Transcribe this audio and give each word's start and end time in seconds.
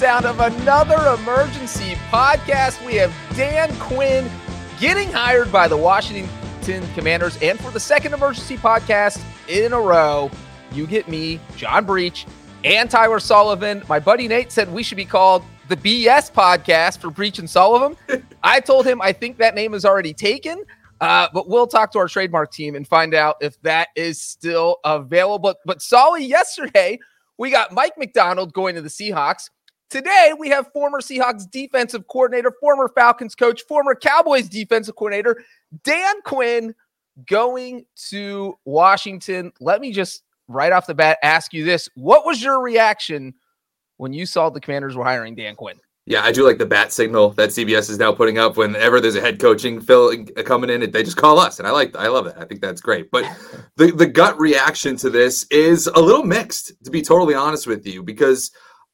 Sound? 0.00 0.24
Is 0.24 0.32
the 0.32 0.36
sound 0.36 0.56
of 0.56 0.62
another 0.62 1.20
emergency 1.20 1.94
podcast. 2.10 2.84
We 2.86 2.94
have 2.94 3.14
Dan 3.36 3.74
Quinn 3.78 4.30
getting 4.78 5.12
hired 5.12 5.52
by 5.52 5.68
the 5.68 5.76
Washington 5.76 6.86
Commanders, 6.94 7.36
and 7.42 7.60
for 7.60 7.70
the 7.70 7.80
second 7.80 8.14
emergency 8.14 8.56
podcast 8.56 9.22
in 9.48 9.74
a 9.74 9.80
row, 9.80 10.30
you 10.72 10.86
get 10.86 11.06
me, 11.06 11.38
John 11.56 11.84
Breech, 11.84 12.26
and 12.64 12.90
Tyler 12.90 13.20
Sullivan. 13.20 13.82
My 13.90 14.00
buddy 14.00 14.26
Nate 14.26 14.50
said 14.50 14.72
we 14.72 14.82
should 14.82 14.96
be 14.96 15.04
called 15.04 15.44
the 15.68 15.76
BS 15.76 16.32
podcast 16.32 16.98
for 16.98 17.10
Breech 17.10 17.38
and 17.38 17.50
Sullivan. 17.50 17.94
I 18.42 18.60
told 18.60 18.86
him 18.86 19.02
I 19.02 19.12
think 19.12 19.36
that 19.36 19.54
name 19.54 19.74
is 19.74 19.84
already 19.84 20.14
taken. 20.14 20.64
Uh, 21.02 21.28
but 21.34 21.48
we'll 21.48 21.66
talk 21.66 21.92
to 21.92 21.98
our 21.98 22.08
trademark 22.08 22.52
team 22.52 22.74
and 22.74 22.86
find 22.86 23.14
out 23.14 23.36
if 23.40 23.60
that 23.62 23.88
is 23.96 24.20
still 24.20 24.78
available. 24.84 25.38
But, 25.38 25.58
but 25.64 25.82
Solly, 25.82 26.24
yesterday 26.24 26.98
we 27.40 27.50
got 27.50 27.72
Mike 27.72 27.96
Macdonald 27.96 28.52
going 28.52 28.74
to 28.74 28.82
the 28.82 28.90
Seahawks. 28.90 29.48
Today 29.90 30.32
we 30.38 30.48
have 30.50 30.72
former 30.72 31.00
Seahawks 31.00 31.50
defensive 31.50 32.06
coordinator, 32.06 32.52
former 32.60 32.88
Falcons 32.94 33.34
coach, 33.34 33.62
former 33.66 33.96
Cowboys 33.96 34.48
defensive 34.48 34.94
coordinator, 34.94 35.42
Dan 35.82 36.22
Quinn 36.22 36.74
going 37.26 37.84
to 38.08 38.54
Washington. 38.64 39.52
Let 39.60 39.80
me 39.80 39.92
just 39.92 40.22
right 40.46 40.72
off 40.72 40.86
the 40.86 40.94
bat 40.94 41.18
ask 41.24 41.52
you 41.52 41.64
this. 41.64 41.88
What 41.96 42.24
was 42.24 42.40
your 42.40 42.62
reaction 42.62 43.34
when 43.96 44.12
you 44.12 44.26
saw 44.26 44.48
the 44.48 44.60
commanders 44.60 44.94
were 44.94 45.04
hiring 45.04 45.34
Dan 45.34 45.56
Quinn? 45.56 45.76
Yeah, 46.06 46.22
I 46.22 46.30
do 46.32 46.46
like 46.46 46.58
the 46.58 46.66
bat 46.66 46.92
signal 46.92 47.30
that 47.30 47.50
CBS 47.50 47.90
is 47.90 47.98
now 47.98 48.12
putting 48.12 48.38
up 48.38 48.56
whenever 48.56 49.00
there's 49.00 49.16
a 49.16 49.20
head 49.20 49.40
coaching 49.40 49.80
fill 49.80 50.12
uh, 50.36 50.42
coming 50.44 50.70
in. 50.70 50.88
They 50.90 51.02
just 51.02 51.16
call 51.16 51.38
us, 51.38 51.58
and 51.58 51.68
I 51.68 51.72
like 51.72 51.94
I 51.96 52.08
love 52.08 52.24
that. 52.24 52.38
I 52.38 52.44
think 52.44 52.60
that's 52.60 52.80
great. 52.80 53.10
But 53.10 53.24
the 53.76 53.90
the 53.90 54.06
gut 54.06 54.38
reaction 54.40 54.96
to 54.98 55.10
this 55.10 55.46
is 55.50 55.88
a 55.88 56.00
little 56.00 56.24
mixed, 56.24 56.72
to 56.84 56.90
be 56.90 57.02
totally 57.02 57.34
honest 57.34 57.66
with 57.66 57.86
you, 57.86 58.02
because 58.02 58.50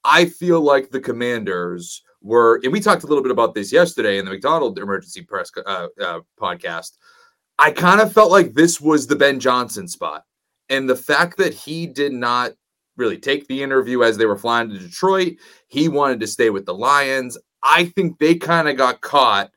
I 0.06 0.26
feel 0.26 0.60
like 0.60 0.90
the 0.90 1.00
Commanders 1.00 2.02
were, 2.22 2.60
and 2.62 2.72
we 2.72 2.80
talked 2.80 3.02
a 3.02 3.06
little 3.06 3.22
bit 3.22 3.32
about 3.32 3.54
this 3.54 3.72
yesterday 3.72 4.18
in 4.18 4.24
the 4.24 4.30
Macdonald 4.30 4.78
emergency 4.78 5.22
press 5.22 5.50
uh, 5.66 5.88
uh, 6.00 6.20
podcast. 6.40 6.92
I 7.58 7.72
kind 7.72 8.00
of 8.00 8.12
felt 8.12 8.30
like 8.30 8.54
this 8.54 8.80
was 8.80 9.06
the 9.06 9.16
Ben 9.16 9.40
Johnson 9.40 9.88
spot, 9.88 10.24
and 10.68 10.88
the 10.88 10.96
fact 10.96 11.38
that 11.38 11.52
he 11.52 11.86
did 11.86 12.12
not 12.12 12.52
really 12.96 13.18
take 13.18 13.46
the 13.46 13.62
interview 13.62 14.02
as 14.02 14.16
they 14.16 14.26
were 14.26 14.38
flying 14.38 14.70
to 14.70 14.78
Detroit. 14.78 15.34
He 15.68 15.88
wanted 15.88 16.20
to 16.20 16.26
stay 16.26 16.50
with 16.50 16.66
the 16.66 16.74
Lions. 16.74 17.36
I 17.62 17.86
think 17.86 18.18
they 18.18 18.34
kind 18.36 18.68
of 18.68 18.76
got 18.76 19.00
caught 19.00 19.50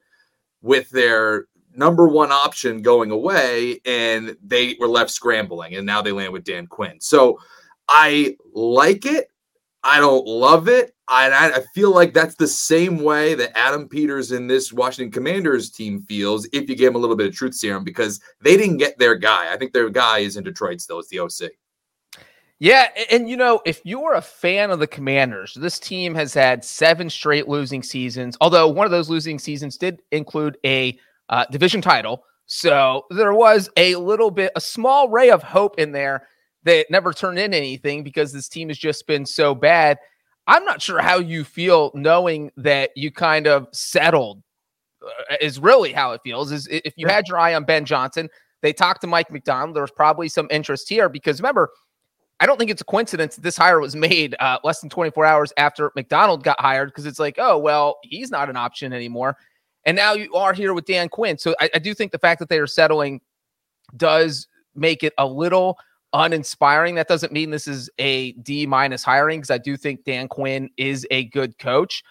with 0.62 0.90
their 0.90 1.46
number 1.74 2.08
one 2.08 2.32
option 2.32 2.82
going 2.82 3.12
away 3.12 3.80
and 3.86 4.36
they 4.44 4.76
were 4.80 4.88
left 4.88 5.12
scrambling 5.12 5.76
and 5.76 5.86
now 5.86 6.02
they 6.02 6.12
land 6.12 6.34
with 6.34 6.44
Dan 6.44 6.68
Quinn. 6.68 7.00
So 7.00 7.40
I 7.88 8.36
like 8.54 9.06
it. 9.06 9.32
I 9.90 10.00
don't 10.00 10.28
love 10.28 10.68
it. 10.68 10.94
I, 11.08 11.52
I 11.56 11.64
feel 11.74 11.92
like 11.92 12.14
that's 12.14 12.36
the 12.36 12.48
same 12.48 13.00
way 13.00 13.34
that 13.34 13.58
Adam 13.58 13.90
Peters 13.90 14.32
in 14.32 14.46
this 14.46 14.72
Washington 14.72 15.12
Commanders 15.12 15.72
team 15.72 16.04
feels 16.04 16.48
if 16.54 16.70
you 16.70 16.76
give 16.76 16.90
him 16.90 16.96
a 16.96 17.00
little 17.00 17.16
bit 17.16 17.26
of 17.26 17.34
truth 17.34 17.56
serum 17.56 17.84
because 17.84 18.22
they 18.40 18.56
didn't 18.56 18.78
get 18.78 19.00
their 19.00 19.16
guy. 19.16 19.52
I 19.52 19.58
think 19.58 19.74
their 19.74 19.90
guy 19.90 20.20
is 20.20 20.38
in 20.38 20.44
Detroit 20.44 20.80
still. 20.80 21.00
It's 21.00 21.10
the 21.10 21.20
OC. 21.20 21.54
Yeah, 22.60 22.90
and 23.10 23.28
you 23.28 23.36
know, 23.36 23.62
if 23.66 23.82
you're 23.84 24.14
a 24.14 24.22
fan 24.22 24.70
of 24.70 24.78
the 24.78 24.86
Commanders, 24.86 25.56
this 25.60 25.80
team 25.80 26.14
has 26.14 26.36
had 26.36 26.64
seven 26.64 27.10
straight 27.10 27.48
losing 27.48 27.82
seasons. 27.82 28.38
Although 28.42 28.68
one 28.68 28.86
of 28.86 28.92
those 28.92 29.10
losing 29.10 29.40
seasons 29.40 29.76
did 29.76 30.04
include 30.12 30.58
a 30.64 31.00
uh, 31.30 31.46
division 31.50 31.82
title, 31.82 32.26
so 32.46 33.08
there 33.10 33.34
was 33.34 33.72
a 33.76 33.96
little 33.96 34.30
bit, 34.30 34.52
a 34.56 34.62
small 34.62 35.10
ray 35.10 35.32
of 35.32 35.42
hope 35.42 35.80
in 35.80 35.92
there 35.94 36.28
that 36.64 36.88
never 36.90 37.14
turned 37.14 37.40
in 37.40 37.54
anything 37.54 38.04
because 38.04 38.34
this 38.34 38.50
team 38.50 38.68
has 38.70 38.78
just 38.78 39.08
been 39.08 39.26
so 39.26 39.56
bad. 39.56 39.98
I'm 40.48 40.66
not 40.66 40.82
sure 40.82 41.00
how 41.00 41.20
you 41.20 41.44
feel 41.44 41.92
knowing 41.94 42.52
that 42.58 42.92
you 42.96 43.12
kind 43.12 43.48
of 43.48 43.68
settled. 43.72 44.42
Uh, 45.02 45.36
is 45.40 45.60
really 45.60 45.94
how 45.94 46.12
it 46.12 46.20
feels. 46.24 46.52
Is 46.52 46.68
if 46.68 46.94
you 46.98 47.08
had 47.08 47.28
your 47.28 47.40
eye 47.40 47.54
on 47.56 47.64
Ben 47.64 47.86
Johnson, 47.86 48.30
they 48.62 48.74
talked 48.74 49.00
to 49.02 49.08
Mike 49.08 49.32
Macdonald. 49.32 49.76
There 49.76 49.84
was 49.84 49.92
probably 49.92 50.28
some 50.28 50.48
interest 50.52 50.90
here 50.90 51.08
because 51.08 51.40
remember 51.40 51.70
I 52.40 52.46
don't 52.46 52.58
think 52.58 52.72
it's 52.72 52.82
a 52.82 52.86
coincidence 52.86 53.36
that 53.36 53.42
this 53.42 53.58
hire 53.58 53.80
was 53.80 53.96
made 53.96 54.36
uh, 54.40 54.60
less 54.64 54.82
than 54.82 54.90
24 54.90 55.26
hours 55.26 55.54
after 55.58 55.92
Macdonald 55.96 56.44
got 56.44 56.60
hired 56.60 56.90
because 56.90 57.06
it's 57.06 57.20
like, 57.20 57.36
oh, 57.38 57.58
well, 57.58 57.98
he's 58.04 58.32
not 58.32 58.50
an 58.50 58.56
option 58.56 58.94
anymore. 58.94 59.38
And 59.86 59.96
now 59.96 60.14
you 60.14 60.34
are 60.34 60.54
here 60.54 60.74
with 60.74 60.86
Dan 60.86 61.10
Quinn. 61.10 61.38
So 61.38 61.56
I, 61.60 61.70
I 61.76 61.80
do 61.80 61.94
think 61.94 62.12
the 62.12 62.20
fact 62.20 62.40
that 62.40 62.50
they 62.50 62.60
are 62.60 62.68
settling 62.68 63.22
does 63.96 64.48
make 64.76 65.04
it 65.04 65.14
a 65.18 65.26
little 65.26 65.78
uninspiring. 66.14 66.96
That 66.96 67.08
doesn't 67.08 67.34
mean 67.34 67.52
this 67.52 67.68
is 67.68 67.90
a 67.98 68.34
D 68.34 68.66
minus 68.66 69.04
hiring 69.04 69.40
because 69.40 69.52
I 69.52 69.58
do 69.58 69.78
think 69.78 70.04
Dan 70.06 70.28
Quinn 70.28 70.70
is 70.78 71.06
a 71.12 71.26
good 71.26 71.58
coach. 71.58 72.04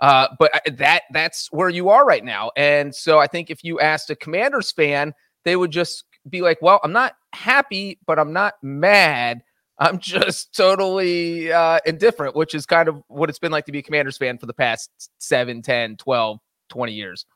Uh, 0.00 0.28
but 0.38 0.50
that 0.72 1.02
that's 1.12 1.52
where 1.52 1.68
you 1.68 1.88
are 1.88 2.04
right 2.04 2.24
now. 2.24 2.50
And 2.56 2.94
so 2.94 3.18
I 3.18 3.26
think 3.26 3.50
if 3.50 3.62
you 3.62 3.78
asked 3.80 4.10
a 4.10 4.16
Commanders 4.16 4.72
fan, 4.72 5.14
they 5.44 5.56
would 5.56 5.70
just 5.70 6.04
be 6.28 6.40
like, 6.40 6.60
well, 6.60 6.80
I'm 6.82 6.92
not 6.92 7.14
happy, 7.32 7.98
but 8.06 8.18
I'm 8.18 8.32
not 8.32 8.54
mad 8.62 9.42
I'm 9.78 9.98
just 10.00 10.54
totally 10.54 11.52
uh, 11.52 11.78
indifferent, 11.86 12.36
which 12.36 12.54
is 12.54 12.66
kind 12.66 12.88
of 12.88 13.02
what 13.08 13.28
it's 13.28 13.38
been 13.38 13.52
like 13.52 13.66
to 13.66 13.72
be 13.72 13.78
a 13.78 13.82
Commanders 13.82 14.16
fan 14.16 14.38
for 14.38 14.46
the 14.46 14.54
past 14.54 14.90
7, 15.18 15.62
10, 15.62 15.96
12, 15.96 16.38
20 16.68 16.92
years. 16.92 17.26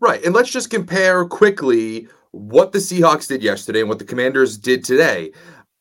Right. 0.00 0.24
And 0.24 0.34
let's 0.34 0.50
just 0.50 0.70
compare 0.70 1.24
quickly 1.24 2.08
what 2.34 2.72
the 2.72 2.78
Seahawks 2.78 3.28
did 3.28 3.42
yesterday 3.42 3.80
and 3.80 3.88
what 3.88 4.00
the 4.00 4.04
Commanders 4.04 4.58
did 4.58 4.84
today. 4.84 5.30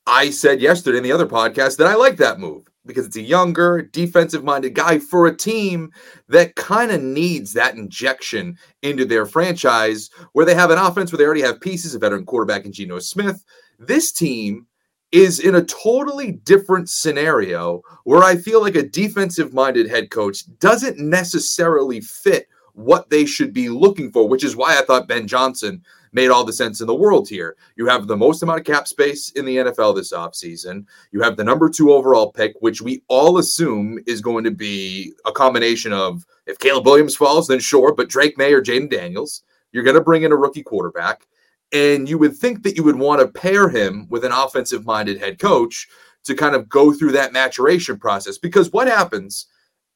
I 0.05 0.29
said 0.29 0.61
yesterday 0.61 0.97
in 0.97 1.03
the 1.03 1.11
other 1.11 1.25
podcast 1.25 1.77
that 1.77 1.87
I 1.87 1.95
like 1.95 2.17
that 2.17 2.39
move 2.39 2.67
because 2.85 3.07
it's 3.07 3.15
a 3.15 3.21
younger, 3.21 3.81
defensive 3.81 4.43
minded 4.43 4.75
guy 4.75 4.99
for 4.99 5.25
a 5.25 5.35
team 5.35 5.91
that 6.27 6.55
kind 6.55 6.91
of 6.91 7.01
needs 7.01 7.53
that 7.53 7.75
injection 7.75 8.57
into 8.83 9.03
their 9.03 9.25
franchise 9.25 10.11
where 10.33 10.45
they 10.45 10.53
have 10.53 10.69
an 10.69 10.77
offense 10.77 11.11
where 11.11 11.17
they 11.17 11.25
already 11.25 11.41
have 11.41 11.59
pieces, 11.59 11.95
a 11.95 11.99
veteran 11.99 12.25
quarterback 12.25 12.65
in 12.65 12.73
Geno 12.73 12.99
Smith. 12.99 13.43
This 13.79 14.11
team 14.11 14.67
is 15.11 15.39
in 15.39 15.55
a 15.55 15.63
totally 15.63 16.33
different 16.33 16.89
scenario 16.89 17.81
where 18.03 18.23
I 18.23 18.35
feel 18.35 18.61
like 18.61 18.75
a 18.75 18.87
defensive 18.87 19.53
minded 19.53 19.89
head 19.89 20.11
coach 20.11 20.43
doesn't 20.59 20.99
necessarily 20.99 22.01
fit 22.01 22.47
what 22.73 23.09
they 23.09 23.25
should 23.25 23.53
be 23.53 23.69
looking 23.69 24.11
for, 24.11 24.27
which 24.27 24.43
is 24.43 24.55
why 24.55 24.77
I 24.77 24.81
thought 24.81 25.07
Ben 25.07 25.27
Johnson 25.27 25.83
made 26.13 26.29
all 26.29 26.43
the 26.43 26.53
sense 26.53 26.81
in 26.81 26.87
the 26.87 26.95
world 26.95 27.27
here. 27.27 27.55
You 27.75 27.87
have 27.87 28.07
the 28.07 28.17
most 28.17 28.43
amount 28.43 28.59
of 28.59 28.65
cap 28.65 28.87
space 28.87 29.29
in 29.31 29.45
the 29.45 29.57
NFL 29.57 29.95
this 29.95 30.13
offseason. 30.13 30.85
You 31.11 31.21
have 31.21 31.37
the 31.37 31.43
number 31.43 31.69
two 31.69 31.91
overall 31.91 32.31
pick, 32.31 32.53
which 32.59 32.81
we 32.81 33.03
all 33.07 33.37
assume 33.37 33.99
is 34.07 34.21
going 34.21 34.43
to 34.43 34.51
be 34.51 35.13
a 35.25 35.31
combination 35.31 35.93
of 35.93 36.25
if 36.45 36.59
Caleb 36.59 36.85
Williams 36.85 37.15
falls, 37.15 37.47
then 37.47 37.59
sure, 37.59 37.93
but 37.93 38.09
Drake 38.09 38.37
Maye 38.37 38.53
or 38.53 38.61
Jayden 38.61 38.89
Daniels. 38.89 39.43
You're 39.71 39.83
going 39.83 39.95
to 39.95 40.01
bring 40.01 40.23
in 40.23 40.31
a 40.31 40.37
rookie 40.37 40.63
quarterback. 40.63 41.27
And 41.71 42.07
you 42.07 42.19
would 42.19 42.37
think 42.37 42.61
that 42.63 42.77
you 42.77 42.83
would 42.83 42.99
want 42.99 43.21
to 43.21 43.27
pair 43.27 43.67
him 43.67 44.07
with 44.09 44.23
an 44.23 44.31
offensive 44.31 44.85
minded 44.85 45.19
head 45.19 45.39
coach 45.39 45.87
to 46.23 46.35
kind 46.35 46.55
of 46.55 46.69
go 46.69 46.93
through 46.93 47.13
that 47.13 47.33
maturation 47.33 47.97
process. 47.97 48.37
Because 48.37 48.71
what 48.71 48.87
happens 48.87 49.47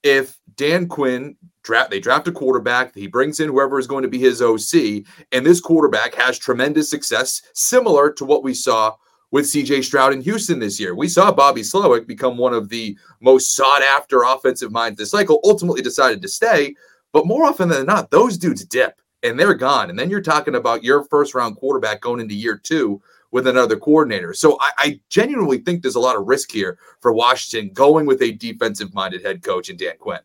if 0.04 0.40
Dan 0.56 0.88
Quinn 0.88 1.36
draft 1.68 1.92
they 1.92 2.00
draft 2.00 2.28
a 2.28 2.32
quarterback, 2.32 2.96
he 2.96 3.08
brings 3.08 3.40
in 3.40 3.50
whoever 3.50 3.78
is 3.78 3.88
going 3.88 4.04
to 4.04 4.08
be 4.08 4.18
his 4.18 4.42
OC, 4.42 5.04
and 5.32 5.46
this 5.46 5.60
quarterback 5.60 6.16
has 6.16 6.40
tremendous 6.40 6.90
success, 6.90 7.42
similar 7.54 8.12
to 8.14 8.26
what 8.26 8.44
we 8.44 8.54
saw 8.54 8.96
with 9.32 9.46
CJ 9.46 9.84
Stroud 9.84 10.14
in 10.14 10.22
Houston 10.22 10.60
this 10.60 10.80
year. 10.80 10.96
We 10.96 11.10
saw 11.10 11.32
Bobby 11.32 11.62
Slowik 11.62 12.08
become 12.08 12.38
one 12.38 12.54
of 12.54 12.70
the 12.70 12.98
most 13.20 13.54
sought 13.54 13.82
after 13.82 14.24
offensive 14.24 14.72
minds 14.72 14.98
this 14.98 15.12
cycle, 15.12 15.42
ultimately 15.44 15.82
decided 15.82 16.22
to 16.22 16.30
stay. 16.30 16.74
But 17.12 17.28
more 17.28 17.44
often 17.44 17.68
than 17.68 17.86
not, 17.86 18.12
those 18.12 18.38
dudes 18.38 18.64
dip 18.64 19.02
and 19.24 19.38
they're 19.38 19.54
gone. 19.54 19.90
And 19.90 20.00
then 20.00 20.10
you're 20.10 20.22
talking 20.22 20.56
about 20.56 20.84
your 20.84 21.04
first 21.04 21.36
round 21.36 21.58
quarterback 21.58 22.00
going 22.00 22.22
into 22.22 22.36
year 22.36 22.58
two 22.58 23.02
with 23.32 23.48
another 23.48 23.76
coordinator. 23.76 24.34
So 24.34 24.58
I, 24.62 24.72
I 24.78 25.00
genuinely 25.10 25.58
think 25.58 25.82
there's 25.82 25.96
a 25.96 26.00
lot 26.00 26.16
of 26.16 26.28
risk 26.28 26.50
here 26.50 26.80
for 27.02 27.12
Washington 27.12 27.74
going 27.74 28.06
with 28.06 28.22
a 28.22 28.32
defensive 28.32 28.94
minded 28.94 29.26
head 29.26 29.44
coach 29.44 29.70
in 29.70 29.76
Dan 29.76 29.98
Quinn. 30.00 30.20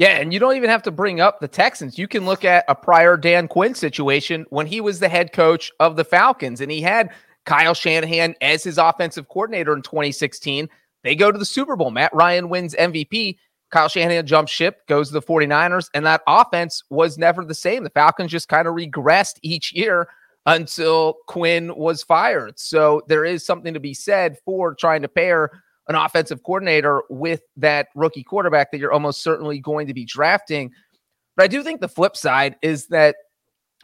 Yeah, 0.00 0.16
and 0.16 0.32
you 0.32 0.38
don't 0.38 0.56
even 0.56 0.70
have 0.70 0.82
to 0.84 0.90
bring 0.90 1.20
up 1.20 1.40
the 1.40 1.46
Texans. 1.46 1.98
You 1.98 2.08
can 2.08 2.24
look 2.24 2.42
at 2.42 2.64
a 2.68 2.74
prior 2.74 3.18
Dan 3.18 3.46
Quinn 3.46 3.74
situation 3.74 4.46
when 4.48 4.64
he 4.64 4.80
was 4.80 4.98
the 4.98 5.10
head 5.10 5.34
coach 5.34 5.70
of 5.78 5.96
the 5.96 6.04
Falcons 6.04 6.62
and 6.62 6.72
he 6.72 6.80
had 6.80 7.10
Kyle 7.44 7.74
Shanahan 7.74 8.34
as 8.40 8.64
his 8.64 8.78
offensive 8.78 9.28
coordinator 9.28 9.74
in 9.74 9.82
2016. 9.82 10.70
They 11.04 11.14
go 11.14 11.30
to 11.30 11.38
the 11.38 11.44
Super 11.44 11.76
Bowl. 11.76 11.90
Matt 11.90 12.14
Ryan 12.14 12.48
wins 12.48 12.74
MVP. 12.76 13.36
Kyle 13.70 13.90
Shanahan 13.90 14.26
jumps 14.26 14.50
ship, 14.50 14.86
goes 14.86 15.08
to 15.08 15.12
the 15.12 15.20
49ers, 15.20 15.90
and 15.92 16.06
that 16.06 16.22
offense 16.26 16.82
was 16.88 17.18
never 17.18 17.44
the 17.44 17.54
same. 17.54 17.84
The 17.84 17.90
Falcons 17.90 18.30
just 18.30 18.48
kind 18.48 18.66
of 18.66 18.74
regressed 18.74 19.36
each 19.42 19.74
year 19.74 20.08
until 20.46 21.18
Quinn 21.26 21.76
was 21.76 22.02
fired. 22.02 22.58
So 22.58 23.02
there 23.06 23.26
is 23.26 23.44
something 23.44 23.74
to 23.74 23.80
be 23.80 23.92
said 23.92 24.38
for 24.46 24.74
trying 24.74 25.02
to 25.02 25.08
pair 25.08 25.50
an 25.90 25.96
offensive 25.96 26.44
coordinator 26.44 27.02
with 27.10 27.42
that 27.56 27.88
rookie 27.96 28.22
quarterback 28.22 28.70
that 28.70 28.78
you're 28.78 28.92
almost 28.92 29.24
certainly 29.24 29.58
going 29.58 29.88
to 29.88 29.92
be 29.92 30.04
drafting. 30.04 30.70
But 31.36 31.42
I 31.42 31.48
do 31.48 31.64
think 31.64 31.80
the 31.80 31.88
flip 31.88 32.16
side 32.16 32.54
is 32.62 32.86
that 32.86 33.16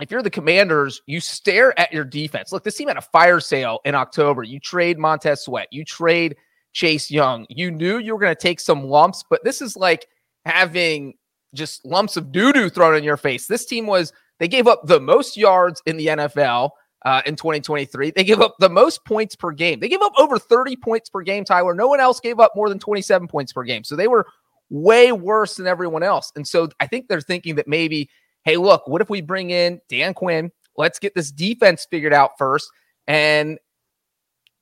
if 0.01 0.13
you're 0.13 0.23
the 0.23 0.31
commanders, 0.31 1.03
you 1.07 1.19
stare 1.19 1.77
at 1.81 1.93
your 1.93 2.05
defense. 2.05 2.53
Look, 2.53 2.63
this 2.63 2.77
team 2.77 2.87
had 2.87 2.97
a 2.97 3.03
fire 3.03 3.41
sale 3.41 3.81
in 3.85 3.97
October. 3.97 4.45
You 4.45 4.61
trade 4.61 5.01
Montez 5.01 5.43
Sweat, 5.43 5.67
you 5.73 5.85
trade 5.85 6.37
Chase 6.75 7.11
Young. 7.11 7.45
You 7.49 7.73
knew 7.73 7.99
you 7.99 8.13
were 8.13 8.21
going 8.21 8.35
to 8.35 8.41
take 8.41 8.61
some 8.61 8.85
lumps, 8.85 9.25
but 9.29 9.43
this 9.43 9.61
is 9.61 9.77
like 9.77 10.07
having 10.45 11.15
just 11.55 11.85
lumps 11.85 12.17
of 12.17 12.31
doo 12.31 12.53
doo 12.53 12.71
thrown 12.71 12.95
in 12.95 13.03
your 13.03 13.17
face. 13.17 13.49
This 13.49 13.67
team 13.67 13.89
was, 13.89 14.13
they 14.39 14.47
gave 14.47 14.69
up 14.69 14.87
the 14.87 15.01
most 15.01 15.37
yards 15.37 15.83
in 15.87 15.97
the 15.97 16.07
NFL 16.07 16.71
uh, 17.07 17.23
in 17.25 17.37
2023. 17.37 18.11
They 18.11 18.25
gave 18.25 18.41
up 18.41 18.57
the 18.59 18.69
most 18.69 19.05
points 19.05 19.37
per 19.37 19.53
game. 19.53 19.79
They 19.79 19.89
gave 19.89 20.03
up 20.03 20.13
over 20.19 20.39
30 20.39 20.77
points 20.77 21.09
per 21.09 21.23
game, 21.23 21.45
Tyler. 21.45 21.73
No 21.73 21.87
one 21.87 22.01
else 22.01 22.19
gave 22.19 22.41
up 22.41 22.53
more 22.57 22.69
than 22.69 22.81
27 22.81 23.29
points 23.29 23.53
per 23.53 23.63
game. 23.63 23.85
So 23.85 23.95
they 23.95 24.09
were 24.09 24.27
way 24.71 25.13
worse 25.13 25.55
than 25.55 25.69
everyone 25.69 26.03
else. 26.03 26.33
And 26.35 26.47
so 26.47 26.69
I 26.81 26.89
think 26.89 27.07
they're 27.07 27.21
thinking 27.21 27.55
that 27.55 27.69
maybe 27.69 28.11
hey, 28.45 28.57
look, 28.57 28.87
what 28.87 29.03
if 29.03 29.11
we 29.11 29.21
bring 29.21 29.51
in 29.51 29.81
Dan 29.89 30.15
Quinn? 30.15 30.53
Let's 30.77 31.01
get 31.01 31.15
this 31.15 31.33
defense 31.33 31.87
figured 31.91 32.13
out 32.13 32.39
first, 32.39 32.71
and 33.09 33.59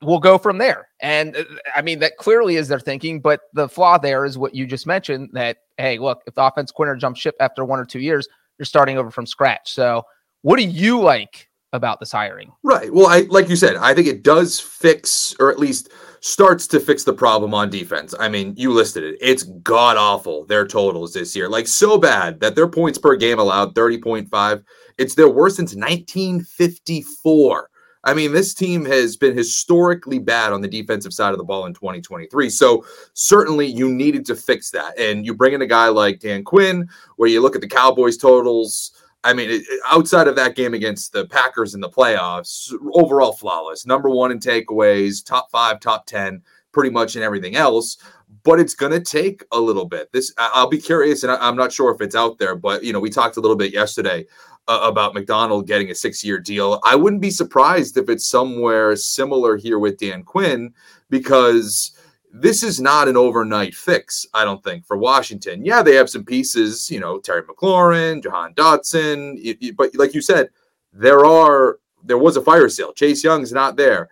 we'll 0.00 0.20
go 0.20 0.38
from 0.38 0.56
there. 0.56 0.88
And 1.00 1.36
uh, 1.36 1.44
I 1.74 1.82
mean, 1.82 1.98
that 1.98 2.16
clearly 2.16 2.56
is 2.56 2.68
their 2.68 2.80
thinking, 2.80 3.20
but 3.20 3.40
the 3.52 3.68
flaw 3.68 3.98
there 3.98 4.24
is 4.24 4.38
what 4.38 4.54
you 4.54 4.66
just 4.66 4.86
mentioned 4.86 5.30
that, 5.32 5.58
hey, 5.76 5.98
look, 5.98 6.22
if 6.26 6.34
the 6.34 6.42
offense 6.42 6.72
coordinator 6.72 6.98
jumps 6.98 7.20
ship 7.20 7.36
after 7.40 7.64
one 7.64 7.78
or 7.78 7.84
two 7.84 8.00
years, 8.00 8.26
you're 8.58 8.64
starting 8.66 8.96
over 8.96 9.10
from 9.10 9.26
scratch. 9.26 9.72
So, 9.72 10.04
what 10.42 10.56
do 10.56 10.62
you 10.62 11.00
like 11.00 11.48
about 11.74 12.00
this 12.00 12.12
hiring? 12.12 12.52
Right. 12.62 12.92
Well, 12.92 13.08
I 13.08 13.26
like 13.28 13.50
you 13.50 13.56
said, 13.56 13.76
I 13.76 13.92
think 13.92 14.06
it 14.06 14.22
does 14.22 14.58
fix 14.58 15.34
or 15.38 15.50
at 15.50 15.58
least 15.58 15.90
starts 16.20 16.66
to 16.68 16.80
fix 16.80 17.04
the 17.04 17.12
problem 17.12 17.52
on 17.52 17.68
defense. 17.68 18.14
I 18.18 18.30
mean, 18.30 18.54
you 18.56 18.72
listed 18.72 19.04
it. 19.04 19.18
It's 19.20 19.42
god 19.42 19.98
awful 19.98 20.46
their 20.46 20.66
totals 20.66 21.12
this 21.12 21.36
year. 21.36 21.50
Like 21.50 21.68
so 21.68 21.98
bad 21.98 22.40
that 22.40 22.54
their 22.54 22.68
points 22.68 22.96
per 22.96 23.14
game 23.16 23.38
allowed 23.38 23.74
30.5. 23.74 24.64
It's 24.96 25.14
their 25.14 25.28
worst 25.28 25.56
since 25.56 25.74
1954. 25.74 27.68
I 28.04 28.14
mean, 28.14 28.32
this 28.32 28.54
team 28.54 28.84
has 28.84 29.16
been 29.16 29.36
historically 29.36 30.18
bad 30.18 30.52
on 30.52 30.60
the 30.60 30.68
defensive 30.68 31.12
side 31.12 31.32
of 31.32 31.38
the 31.38 31.44
ball 31.44 31.66
in 31.66 31.74
2023. 31.74 32.50
So 32.50 32.84
certainly 33.14 33.66
you 33.66 33.88
needed 33.88 34.24
to 34.26 34.36
fix 34.36 34.70
that. 34.70 34.98
And 34.98 35.24
you 35.24 35.34
bring 35.34 35.54
in 35.54 35.62
a 35.62 35.66
guy 35.66 35.88
like 35.88 36.20
Dan 36.20 36.44
Quinn, 36.44 36.88
where 37.16 37.28
you 37.28 37.40
look 37.40 37.54
at 37.54 37.60
the 37.60 37.68
Cowboys 37.68 38.16
totals 38.16 38.92
I 39.24 39.32
mean, 39.32 39.64
outside 39.90 40.28
of 40.28 40.36
that 40.36 40.54
game 40.54 40.74
against 40.74 41.12
the 41.12 41.26
Packers 41.26 41.74
in 41.74 41.80
the 41.80 41.88
playoffs, 41.88 42.72
overall 42.92 43.32
flawless. 43.32 43.86
Number 43.86 44.10
one 44.10 44.30
in 44.30 44.38
takeaways, 44.38 45.24
top 45.24 45.50
five, 45.50 45.80
top 45.80 46.06
10, 46.06 46.42
pretty 46.72 46.90
much 46.90 47.16
in 47.16 47.22
everything 47.22 47.56
else. 47.56 47.96
But 48.42 48.60
it's 48.60 48.74
going 48.74 48.92
to 48.92 49.00
take 49.00 49.42
a 49.50 49.58
little 49.58 49.86
bit. 49.86 50.12
This, 50.12 50.32
I'll 50.36 50.68
be 50.68 50.78
curious, 50.78 51.22
and 51.22 51.32
I'm 51.32 51.56
not 51.56 51.72
sure 51.72 51.94
if 51.94 52.02
it's 52.02 52.14
out 52.14 52.38
there, 52.38 52.54
but, 52.54 52.84
you 52.84 52.92
know, 52.92 53.00
we 53.00 53.08
talked 53.08 53.38
a 53.38 53.40
little 53.40 53.56
bit 53.56 53.72
yesterday 53.72 54.26
uh, 54.68 54.80
about 54.82 55.14
Macdonald 55.14 55.66
getting 55.66 55.90
a 55.90 55.94
six 55.94 56.22
year 56.22 56.38
deal. 56.38 56.80
I 56.84 56.94
wouldn't 56.94 57.22
be 57.22 57.30
surprised 57.30 57.96
if 57.96 58.10
it's 58.10 58.26
somewhere 58.26 58.94
similar 58.96 59.56
here 59.56 59.78
with 59.78 59.98
Dan 59.98 60.22
Quinn 60.22 60.74
because 61.08 61.96
this 62.36 62.64
is 62.64 62.80
not 62.80 63.06
an 63.06 63.16
overnight 63.16 63.76
fix, 63.76 64.26
I 64.34 64.44
don't 64.44 64.62
think, 64.64 64.84
for 64.84 64.96
Washington. 64.96 65.64
Yeah, 65.64 65.82
they 65.82 65.94
have 65.94 66.10
some 66.10 66.24
pieces, 66.24 66.90
you 66.90 66.98
know, 66.98 67.20
Terry 67.20 67.42
McLaurin, 67.42 68.20
Jahan 68.24 68.52
Dotson, 68.54 69.76
but 69.76 69.94
like 69.94 70.14
you 70.14 70.20
said, 70.20 70.48
there 70.92 71.24
are 71.24 71.78
there 72.02 72.18
was 72.18 72.36
a 72.36 72.42
fire 72.42 72.68
sale. 72.68 72.92
Chase 72.92 73.22
Young's 73.22 73.52
not 73.52 73.76
there. 73.76 74.08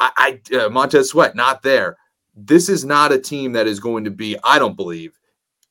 I, 0.00 0.40
I 0.50 0.56
uh, 0.56 0.70
Montez 0.70 1.10
Sweat 1.10 1.36
not 1.36 1.62
there. 1.62 1.98
This 2.34 2.70
is 2.70 2.86
not 2.86 3.12
a 3.12 3.18
team 3.18 3.52
that 3.52 3.66
is 3.66 3.80
going 3.80 4.04
to 4.04 4.10
be, 4.10 4.34
I 4.42 4.58
don't 4.58 4.76
believe, 4.76 5.18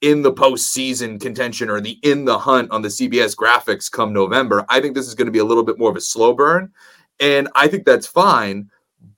in 0.01 0.21
the 0.21 0.31
postseason 0.31 1.19
contention 1.19 1.67
or 1.67 1.81
the 1.81 1.97
in 2.03 2.25
the 2.25 2.37
hunt 2.37 2.69
on 2.69 2.83
the 2.83 2.89
CBS 2.89 3.35
graphics 3.35 3.91
come 3.91 4.13
November. 4.13 4.63
I 4.69 4.81
think 4.81 4.93
this 4.93 5.07
is 5.07 5.15
going 5.15 5.25
to 5.25 5.31
be 5.31 5.39
a 5.39 5.45
little 5.45 5.63
bit 5.63 5.79
more 5.79 5.89
of 5.89 5.97
a 5.97 6.01
slow 6.01 6.33
burn, 6.33 6.71
and 7.19 7.49
I 7.55 7.67
think 7.67 7.85
that's 7.85 8.05
fine 8.05 8.69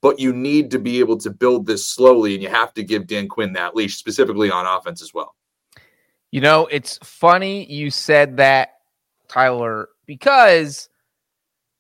but 0.02 0.20
you 0.20 0.34
need 0.34 0.72
to 0.72 0.80
be 0.80 1.00
able 1.00 1.18
to 1.18 1.30
build 1.30 1.66
this 1.66 1.86
slowly, 1.86 2.34
and 2.34 2.44
you 2.44 2.50
have 2.50 2.74
to 2.74 2.84
give 2.84 3.08
Dan 3.08 3.28
Quinn 3.28 3.54
that 3.54 3.76
leash, 3.76 3.98
specifically 3.98 4.52
on 4.52 4.66
offense 4.66 5.02
as 5.02 5.14
well. 5.14 5.36
You 6.32 6.42
know, 6.42 6.68
it's 6.68 7.00
funny 7.04 7.66
you 7.72 7.90
said 7.90 8.38
that, 8.38 8.76
Tyler, 9.28 9.90
because 10.06 10.90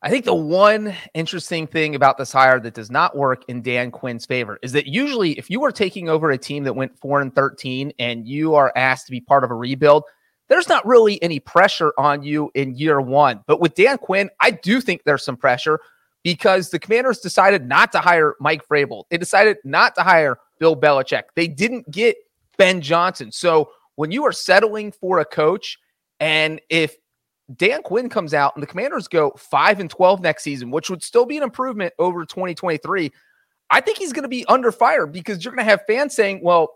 I 0.01 0.10
think 0.10 0.24
the 0.24 0.34
one 0.34 0.96
interesting 1.13 1.68
thing 1.68 1.94
about 1.94 2.18
this 2.18 2.31
hire 2.31 2.60
that 2.62 2.74
does 2.74 2.90
not 2.90 3.18
work 3.18 3.44
in 3.50 3.62
Dan 3.62 3.92
Quinn's 3.92 4.25
favor 4.25 4.57
is 4.63 4.72
that 4.72 4.88
usually, 4.88 5.34
if 5.34 5.50
you 5.50 5.63
are 5.66 5.72
taking 5.72 6.07
over 6.07 6.31
a 6.31 6.38
team 6.38 6.63
that 6.63 6.74
went 6.74 6.98
four 6.98 7.19
and 7.19 7.36
13 7.36 7.92
and 8.00 8.25
you 8.25 8.56
are 8.56 8.72
asked 8.75 9.07
to 9.07 9.12
be 9.12 9.19
part 9.19 9.44
of 9.44 9.52
a 9.52 9.56
rebuild, 9.56 10.04
there's 10.48 10.69
not 10.69 10.86
really 10.86 11.22
any 11.22 11.40
pressure 11.40 11.94
on 11.97 12.24
you 12.24 12.50
in 12.56 12.76
year 12.76 13.02
one. 13.02 13.42
But 13.45 13.59
with 13.59 13.76
Dan 13.76 13.97
Quinn, 13.97 14.30
I 14.40 14.52
do 14.52 14.80
think 14.80 15.04
there's 15.04 15.24
some 15.24 15.38
pressure 15.38 15.80
because 16.23 16.69
the 16.69 16.80
commanders 16.80 17.19
decided 17.19 17.68
not 17.68 17.92
to 17.94 17.99
hire 17.99 18.35
Mike 18.40 18.68
Vrabel. 18.68 19.04
They 19.09 19.18
decided 19.18 19.57
not 19.64 19.95
to 19.95 20.02
hire 20.02 20.38
Bill 20.59 20.76
Belichick. 20.76 21.23
They 21.35 21.47
didn't 21.47 21.90
get 21.92 22.18
Ben 22.57 22.81
Johnson. 22.81 23.31
So 23.31 23.71
when 23.95 24.11
you 24.11 24.26
are 24.26 24.31
settling 24.31 24.92
for 24.92 25.19
a 25.19 25.26
coach, 25.26 25.78
and 26.19 26.59
if 26.69 26.95
Dan 27.56 27.81
Quinn 27.81 28.09
comes 28.09 28.33
out 28.33 28.56
and 28.56 28.61
the 28.61 28.68
commanders 28.68 29.07
go 29.07 29.31
5 29.38 29.80
and 29.80 29.90
12 29.90 30.21
next 30.21 30.44
season, 30.44 30.71
which 30.71 30.90
would 30.90 31.02
still 31.02 31.26
be 31.26 31.38
an 31.38 31.44
improvement 31.44 31.94
over 31.97 32.26
2023, 32.26 33.11
I 33.69 33.81
think 33.81 33.97
he's 33.97 34.14
going 34.14 34.23
to 34.23 34.30
be 34.30 34.45
under 34.45 34.71
fire 34.71 35.06
because 35.06 35.44
you're 35.44 35.54
going 35.54 35.66
to 35.66 35.69
have 35.69 35.81
fans 35.88 36.16
saying, 36.16 36.42
well, 36.44 36.76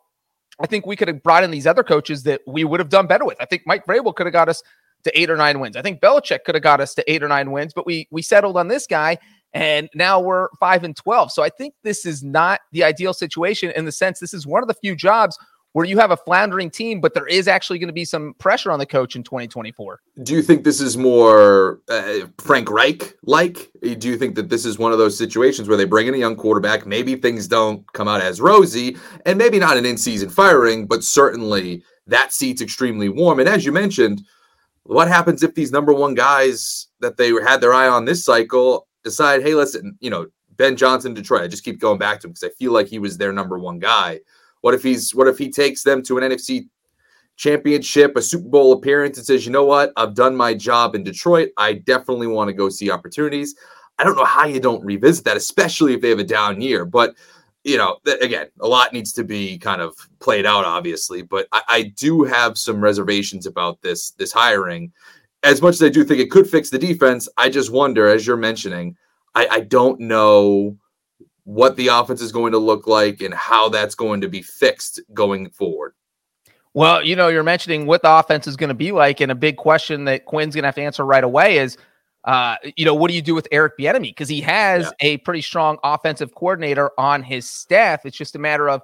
I 0.60 0.68
think 0.68 0.86
we 0.86 0.96
could 0.96 1.08
have 1.08 1.24
brought 1.24 1.44
in 1.44 1.52
these 1.52 1.68
other 1.68 1.84
coaches 1.84 2.24
that 2.24 2.42
we 2.46 2.64
would 2.64 2.80
have 2.80 2.90
done 2.90 3.08
better 3.08 3.26
with. 3.26 3.38
I 3.40 3.46
think 3.46 3.64
Mike 3.66 3.86
Vrabel 3.86 4.16
could 4.16 4.28
have 4.28 4.34
got 4.34 4.50
us 4.50 4.62
to 5.04 5.20
eight 5.20 5.30
or 5.30 5.36
nine 5.36 5.60
wins. 5.60 5.76
I 5.76 5.82
think 5.82 6.02
Belichick 6.02 6.44
could 6.46 6.56
have 6.56 6.64
got 6.64 6.82
us 6.82 6.94
to 6.96 7.12
eight 7.12 7.24
or 7.24 7.28
nine 7.28 7.52
wins, 7.52 7.74
but 7.74 7.86
we 7.86 8.08
we 8.12 8.22
settled 8.22 8.58
on 8.58 8.68
this 8.68 8.88
guy, 8.88 9.18
and 9.54 9.90
now 9.94 10.20
we're 10.20 10.50
five 10.60 10.84
and 10.84 10.96
twelve. 10.96 11.32
So 11.32 11.44
I 11.44 11.50
think 11.50 11.74
this 11.84 12.06
is 12.06 12.24
not 12.24 12.62
the 12.72 12.84
ideal 12.84 13.14
situation 13.14 13.72
in 13.72 13.86
the 13.86 13.92
sense 13.92 14.20
this 14.20 14.34
is 14.34 14.48
one 14.48 14.64
of 14.64 14.68
the 14.68 14.76
few 14.76 14.96
jobs 14.96 15.38
where 15.74 15.86
you 15.86 15.98
have 15.98 16.12
a 16.12 16.18
floundering 16.18 16.70
team, 16.70 17.02
but 17.02 17.14
there 17.14 17.28
is 17.28 17.48
actually 17.48 17.80
going 17.80 17.88
to 17.88 17.94
be 17.94 18.06
some 18.06 18.36
pressure 18.36 18.72
on 18.72 18.78
the 18.80 18.86
coach 18.86 19.16
in 19.16 19.24
2024. 19.24 20.00
Do 20.22 20.34
you 20.34 20.42
think 20.44 20.64
this 20.64 20.80
is 20.80 20.98
more 20.98 21.82
uh, 21.90 22.28
Frank 22.38 22.70
Reich 22.70 23.18
like? 23.24 23.72
Do 23.82 24.08
you 24.08 24.18
think 24.18 24.36
that 24.36 24.50
this 24.50 24.66
is 24.66 24.78
one 24.78 24.92
of 24.92 25.00
those 25.00 25.18
situations 25.18 25.68
where 25.68 25.78
they 25.78 25.86
bring 25.86 26.08
in 26.08 26.14
a 26.14 26.18
young 26.18 26.36
quarterback? 26.36 26.86
Maybe 26.86 27.16
things 27.16 27.48
don't 27.48 27.92
come 27.94 28.08
out 28.08 28.22
as 28.22 28.40
rosy, 28.40 28.98
and 29.26 29.38
maybe 29.38 29.60
not 29.60 29.78
an 29.78 29.86
in 29.86 29.98
season 29.98 30.30
firing, 30.30 30.86
but 30.86 31.04
certainly 31.04 31.84
that 32.08 32.34
seat's 32.34 32.62
extremely 32.62 33.10
warm. 33.10 33.40
And 33.40 33.50
as 33.50 33.66
you 33.66 33.72
mentioned, 33.72 34.22
what 34.84 35.08
happens 35.08 35.44
if 35.44 35.56
these 35.56 35.72
number 35.72 35.94
one 35.94 36.14
guys 36.14 36.88
that 37.00 37.18
they 37.18 37.30
had 37.30 37.62
their 37.62 37.74
eye 37.74 37.88
on 37.88 38.06
this 38.06 38.24
cycle 38.24 38.88
decide, 39.04 39.42
hey, 39.42 39.56
listen, 39.56 39.98
you 40.00 40.10
know, 40.10 40.28
Ben 40.58 40.76
Johnson, 40.76 41.14
Detroit. 41.14 41.42
I 41.42 41.48
just 41.48 41.64
keep 41.64 41.80
going 41.80 41.98
back 41.98 42.20
to 42.20 42.28
him 42.28 42.32
because 42.32 42.44
I 42.44 42.54
feel 42.60 42.72
like 42.72 42.88
he 42.88 43.00
was 43.00 43.18
their 43.18 43.34
number 43.34 43.58
one 43.58 43.80
guy. 43.80 44.20
What 44.62 44.74
if 44.74 44.84
he's 44.84 45.14
what 45.14 45.28
if 45.28 45.38
he 45.38 45.50
takes 45.50 45.84
them 45.84 46.04
to 46.04 46.18
an 46.18 46.24
NFC 46.24 46.68
championship, 47.36 48.16
a 48.16 48.22
Super 48.22 48.48
Bowl 48.48 48.74
appearance, 48.74 49.18
and 49.18 49.26
says, 49.26 49.46
you 49.46 49.52
know 49.52 49.66
what, 49.66 49.92
I've 49.98 50.14
done 50.14 50.36
my 50.36 50.54
job 50.54 50.96
in 50.96 51.04
Detroit. 51.04 51.50
I 51.58 51.74
definitely 51.74 52.28
want 52.28 52.50
to 52.50 52.54
go 52.54 52.70
see 52.70 52.92
opportunities. 52.92 53.56
I 54.00 54.04
don't 54.04 54.16
know 54.16 54.26
how 54.26 54.46
you 54.46 54.60
don't 54.60 54.84
revisit 54.84 55.26
that, 55.26 55.38
especially 55.38 55.94
if 55.94 56.02
they 56.02 56.10
have 56.10 56.20
a 56.20 56.24
down 56.24 56.62
year. 56.62 56.86
But 56.86 57.16
you 57.64 57.78
know, 57.78 57.98
th- 58.06 58.22
again, 58.22 58.48
a 58.60 58.68
lot 58.68 58.94
needs 58.94 59.14
to 59.14 59.24
be 59.24 59.58
kind 59.58 59.82
of 59.82 59.96
played 60.20 60.46
out, 60.46 60.66
obviously, 60.66 61.22
but 61.22 61.48
I, 61.52 61.62
I 61.68 61.82
do 61.96 62.24
have 62.24 62.58
some 62.58 62.82
reservations 62.82 63.46
about 63.46 63.82
this 63.82 64.12
this 64.12 64.32
hiring. 64.32 64.92
As 65.44 65.62
much 65.62 65.76
as 65.76 65.84
I 65.84 65.90
do 65.90 66.04
think 66.04 66.20
it 66.20 66.32
could 66.32 66.50
fix 66.50 66.70
the 66.70 66.78
defense, 66.78 67.28
I 67.38 67.50
just 67.50 67.72
wonder, 67.72 68.08
as 68.08 68.26
you're 68.26 68.38
mentioning, 68.38 68.96
I, 69.36 69.48
I 69.50 69.60
don't 69.62 70.00
know 70.00 70.78
what 71.44 71.76
the 71.76 71.88
offense 71.88 72.22
is 72.22 72.32
going 72.32 72.54
to 72.54 72.58
look 72.58 72.88
like 72.88 73.22
and 73.22 73.34
how 73.34 73.68
that's 73.68 73.96
going 73.96 74.22
to 74.22 74.30
be 74.30 74.42
fixed 74.42 75.02
going 75.14 75.50
forward. 75.50 75.94
Well, 76.74 77.04
you 77.04 77.16
know, 77.16 77.28
you're 77.28 77.44
mentioning 77.44 77.86
what 77.86 78.02
the 78.02 78.12
offense 78.12 78.48
is 78.48 78.56
going 78.56 78.70
to 78.70 78.74
be 78.74 78.92
like, 78.92 79.20
and 79.20 79.32
a 79.32 79.36
big 79.36 79.58
question 79.58 80.06
that 80.06 80.26
Quinn's 80.26 80.56
going 80.56 80.64
to 80.64 80.68
have 80.70 80.76
to 80.76 80.82
answer 80.82 81.06
right 81.06 81.24
away 81.24 81.58
is, 81.58 81.78
uh, 82.26 82.56
you 82.78 82.86
know, 82.86 82.94
what 82.94 83.10
do 83.10 83.16
you 83.16 83.22
do 83.22 83.36
with 83.36 83.48
Eric 83.52 83.78
Bieniemy? 83.78 84.10
Because 84.10 84.30
he 84.30 84.42
has 84.42 84.86
yeah. 84.86 85.08
a 85.08 85.18
pretty 85.18 85.42
strong 85.42 85.78
offensive 85.84 86.34
coordinator 86.36 86.92
on 86.98 87.22
his 87.24 87.50
staff. 87.50 88.06
It's 88.06 88.18
just 88.18 88.36
a 88.36 88.40
matter 88.40 88.70
of, 88.70 88.82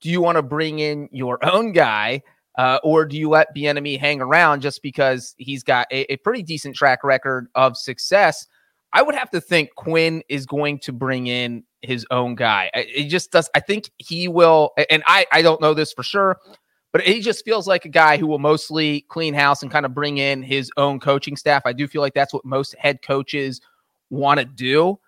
do 0.00 0.10
you 0.10 0.20
want 0.20 0.36
to 0.36 0.42
bring 0.42 0.78
in 0.78 1.08
your 1.12 1.38
own 1.44 1.72
guy, 1.72 2.22
uh, 2.58 2.78
or 2.82 3.04
do 3.04 3.16
you 3.16 3.28
let 3.28 3.54
Bieniemy 3.54 3.98
hang 3.98 4.20
around 4.20 4.60
just 4.60 4.82
because 4.82 5.34
he's 5.38 5.62
got 5.62 5.86
a, 5.92 6.12
a 6.12 6.16
pretty 6.18 6.42
decent 6.42 6.74
track 6.74 7.04
record 7.04 7.46
of 7.54 7.76
success? 7.76 8.46
I 8.92 9.02
would 9.02 9.14
have 9.14 9.30
to 9.30 9.40
think 9.40 9.70
Quinn 9.76 10.22
is 10.28 10.46
going 10.46 10.80
to 10.80 10.92
bring 10.92 11.28
in 11.28 11.62
his 11.82 12.04
own 12.10 12.34
guy. 12.34 12.72
It 12.74 13.08
just 13.08 13.30
does. 13.30 13.48
I 13.54 13.60
think 13.60 13.88
he 13.98 14.26
will, 14.26 14.72
and 14.90 15.04
I 15.06 15.26
I 15.30 15.42
don't 15.42 15.60
know 15.60 15.74
this 15.74 15.92
for 15.92 16.02
sure 16.02 16.38
but 16.92 17.02
he 17.02 17.20
just 17.20 17.44
feels 17.44 17.68
like 17.68 17.84
a 17.84 17.88
guy 17.88 18.16
who 18.16 18.26
will 18.26 18.38
mostly 18.38 19.02
clean 19.02 19.34
house 19.34 19.62
and 19.62 19.70
kind 19.70 19.86
of 19.86 19.94
bring 19.94 20.18
in 20.18 20.42
his 20.42 20.70
own 20.76 20.98
coaching 20.98 21.36
staff. 21.36 21.62
I 21.64 21.72
do 21.72 21.86
feel 21.86 22.02
like 22.02 22.14
that's 22.14 22.32
what 22.32 22.44
most 22.44 22.74
head 22.76 23.02
coaches 23.02 23.60
want 24.10 24.40
to 24.40 24.44
do. 24.44 24.98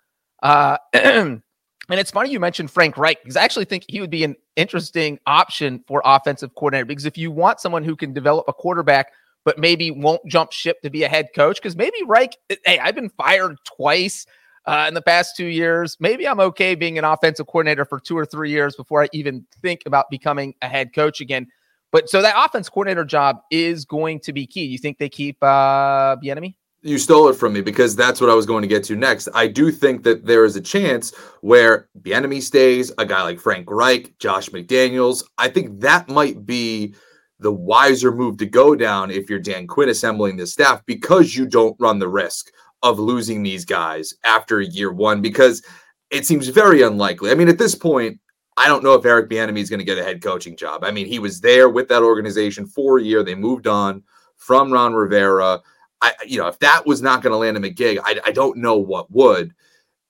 Uh, 0.41 0.77
and 0.93 1.41
it's 1.89 2.11
funny 2.11 2.31
you 2.31 2.39
mentioned 2.39 2.71
Frank 2.71 2.97
Reich 2.97 3.21
because 3.21 3.35
I 3.35 3.43
actually 3.43 3.65
think 3.65 3.85
he 3.87 3.99
would 3.99 4.09
be 4.09 4.23
an 4.23 4.35
interesting 4.55 5.19
option 5.27 5.83
for 5.87 6.01
offensive 6.05 6.55
coordinator 6.55 6.85
because 6.85 7.05
if 7.05 7.17
you 7.17 7.31
want 7.31 7.59
someone 7.59 7.83
who 7.83 7.95
can 7.95 8.13
develop 8.13 8.45
a 8.47 8.53
quarterback 8.53 9.11
but 9.45 9.57
maybe 9.57 9.91
won't 9.91 10.25
jump 10.25 10.51
ship 10.51 10.81
to 10.81 10.89
be 10.89 11.03
a 11.03 11.09
head 11.09 11.27
coach 11.35 11.57
because 11.61 11.75
maybe 11.75 11.97
Reich, 12.05 12.37
hey, 12.65 12.79
I've 12.79 12.95
been 12.95 13.09
fired 13.09 13.57
twice. 13.65 14.25
Uh, 14.65 14.85
in 14.87 14.93
the 14.93 15.01
past 15.01 15.35
two 15.35 15.47
years, 15.47 15.97
maybe 15.99 16.25
I'm 16.25 16.39
okay 16.39 16.73
being 16.73 16.97
an 16.97 17.03
offensive 17.03 17.47
coordinator 17.47 17.83
for 17.83 17.99
two 17.99 18.17
or 18.17 18.25
three 18.25 18.49
years 18.49 18.77
before 18.77 19.03
I 19.03 19.09
even 19.11 19.45
think 19.61 19.81
about 19.85 20.09
becoming 20.09 20.55
a 20.61 20.69
head 20.69 20.93
coach 20.95 21.19
again. 21.19 21.47
But 21.93 22.09
so 22.09 22.23
that 22.23 22.33
offense 22.35 22.67
coordinator 22.69 23.05
job 23.05 23.37
is 23.51 23.85
going 23.85 24.19
to 24.21 24.33
be 24.33 24.47
key. 24.47 24.65
You 24.65 24.79
think 24.79 24.97
they 24.97 25.09
keep 25.09 25.37
uh 25.41 26.17
Bieniemy? 26.17 26.55
You 26.81 26.97
stole 26.97 27.29
it 27.29 27.35
from 27.35 27.53
me 27.53 27.61
because 27.61 27.95
that's 27.95 28.19
what 28.19 28.29
I 28.29 28.33
was 28.33 28.45
going 28.45 28.63
to 28.63 28.67
get 28.67 28.83
to 28.85 28.95
next. 28.97 29.29
I 29.33 29.47
do 29.47 29.71
think 29.71 30.03
that 30.03 30.25
there 30.25 30.43
is 30.43 30.57
a 30.57 30.61
chance 30.61 31.15
where 31.39 31.87
Bieniemy 32.01 32.41
stays, 32.41 32.91
a 32.97 33.05
guy 33.05 33.21
like 33.21 33.39
Frank 33.39 33.71
Reich, 33.71 34.17
Josh 34.17 34.49
McDaniels. 34.49 35.23
I 35.37 35.47
think 35.47 35.79
that 35.79 36.09
might 36.09 36.45
be 36.45 36.95
the 37.39 37.53
wiser 37.53 38.11
move 38.11 38.37
to 38.37 38.45
go 38.45 38.75
down 38.75 39.11
if 39.11 39.29
you're 39.29 39.39
Dan 39.39 39.67
Quinn 39.67 39.89
assembling 39.89 40.35
this 40.35 40.51
staff 40.51 40.81
because 40.85 41.35
you 41.35 41.45
don't 41.45 41.77
run 41.79 41.99
the 41.99 42.09
risk 42.09 42.51
of 42.81 42.99
losing 42.99 43.43
these 43.43 43.63
guys 43.63 44.13
after 44.25 44.59
year 44.59 44.91
one 44.91 45.21
because 45.21 45.63
it 46.09 46.25
seems 46.25 46.47
very 46.47 46.81
unlikely. 46.81 47.31
I 47.31 47.35
mean, 47.35 47.49
at 47.49 47.59
this 47.59 47.75
point, 47.75 48.19
I 48.57 48.67
don't 48.67 48.83
know 48.83 48.93
if 48.93 49.05
Eric 49.05 49.29
Bieniemy 49.29 49.59
is 49.59 49.69
going 49.69 49.79
to 49.79 49.85
get 49.85 49.97
a 49.97 50.03
head 50.03 50.21
coaching 50.21 50.55
job. 50.55 50.83
I 50.83 50.91
mean, 50.91 51.07
he 51.07 51.19
was 51.19 51.41
there 51.41 51.69
with 51.69 51.87
that 51.89 52.03
organization 52.03 52.65
for 52.65 52.99
a 52.99 53.03
year. 53.03 53.23
They 53.23 53.35
moved 53.35 53.67
on 53.67 54.03
from 54.37 54.71
Ron 54.71 54.93
Rivera. 54.93 55.61
I, 56.01 56.13
you 56.25 56.37
know, 56.37 56.47
if 56.47 56.59
that 56.59 56.85
was 56.85 57.01
not 57.01 57.23
going 57.23 57.31
to 57.31 57.37
land 57.37 57.57
him 57.57 57.63
a 57.63 57.69
gig, 57.69 57.99
I, 58.03 58.19
I 58.25 58.31
don't 58.31 58.57
know 58.57 58.77
what 58.77 59.11
would. 59.11 59.53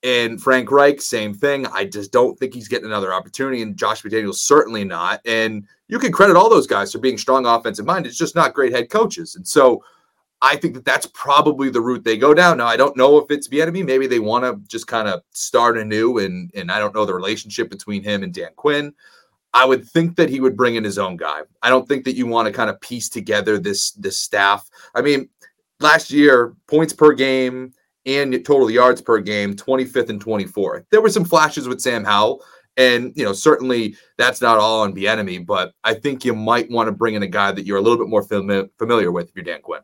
And 0.02 0.42
Frank 0.42 0.70
Reich, 0.70 1.02
same 1.02 1.34
thing. 1.34 1.66
I 1.68 1.86
just 1.86 2.12
don't 2.12 2.38
think 2.38 2.54
he's 2.54 2.68
getting 2.68 2.88
another 2.88 3.14
opportunity. 3.14 3.62
And 3.62 3.78
Josh 3.78 4.02
McDaniels 4.04 4.36
certainly 4.36 4.84
not. 4.84 5.22
And 5.26 5.66
you 5.88 5.98
can 5.98 6.12
credit 6.12 6.36
all 6.36 6.50
those 6.50 6.68
guys 6.68 6.92
for 6.92 7.00
being 7.00 7.18
strong 7.18 7.46
offensive 7.46 7.86
minded. 7.86 8.10
It's 8.10 8.18
just 8.18 8.36
not 8.36 8.54
great 8.54 8.74
head 8.74 8.90
coaches. 8.90 9.36
And 9.36 9.48
so 9.48 9.84
I 10.46 10.58
think 10.58 10.74
that 10.74 10.84
that's 10.84 11.06
probably 11.14 11.70
the 11.70 11.80
route 11.80 12.04
they 12.04 12.18
go 12.18 12.34
down. 12.34 12.58
Now, 12.58 12.68
I 12.68 12.76
don't 12.76 12.98
know 12.98 13.18
if 13.18 13.32
it's 13.32 13.48
Bieniemy. 13.48 13.86
Maybe 13.86 14.08
they 14.08 14.20
want 14.20 14.44
to 14.44 14.60
just 14.68 14.88
kind 14.88 15.08
of 15.08 15.22
start 15.32 15.78
anew, 15.78 16.18
and 16.18 16.52
and 16.54 16.70
I 16.70 16.80
don't 16.80 16.94
know 16.94 17.06
the 17.06 17.16
relationship 17.16 17.70
between 17.70 18.04
him 18.04 18.24
and 18.24 18.34
Dan 18.34 18.52
Quinn. 18.58 18.94
I 19.54 19.66
would 19.66 19.88
think 19.88 20.18
that 20.18 20.30
he 20.30 20.42
would 20.42 20.58
bring 20.58 20.76
in 20.76 20.84
his 20.84 20.98
own 21.00 21.16
guy. 21.16 21.42
I 21.62 21.70
don't 21.70 21.88
think 21.88 22.04
that 22.04 22.18
you 22.18 22.28
want 22.28 22.48
to 22.48 22.52
kind 22.52 22.70
of 22.70 22.82
piece 22.82 23.08
together 23.08 23.58
this 23.58 23.92
this 23.92 24.20
staff. 24.20 24.70
I 24.94 25.02
mean, 25.02 25.30
last 25.80 26.12
year 26.12 26.56
points 26.68 26.92
per 26.92 27.14
game 27.14 27.72
and 28.06 28.34
total 28.46 28.70
yards 28.70 29.02
per 29.02 29.20
game, 29.20 29.54
25th 29.54 30.10
and 30.10 30.24
24th. 30.24 30.86
There 30.92 31.02
were 31.02 31.10
some 31.10 31.24
flashes 31.24 31.70
with 31.70 31.80
Sam 31.80 32.04
Howell, 32.04 32.44
and 32.76 33.14
you 33.16 33.24
know 33.24 33.32
certainly 33.32 33.96
that's 34.18 34.42
not 34.42 34.58
all 34.58 34.82
on 34.82 34.94
Bieniemy, 34.94 35.46
but 35.46 35.74
I 35.86 35.94
think 35.94 36.26
you 36.26 36.36
might 36.36 36.70
want 36.70 36.88
to 36.88 36.92
bring 36.92 37.14
in 37.14 37.24
a 37.24 37.28
guy 37.28 37.54
that 37.54 37.66
you're 37.66 37.78
a 37.78 37.82
little 37.82 37.98
bit 37.98 38.10
more 38.10 38.26
fami- 38.26 38.70
familiar 38.78 39.14
with 39.14 39.30
if 39.30 39.36
you're 39.38 39.46
Dan 39.46 39.62
Quinn. 39.62 39.80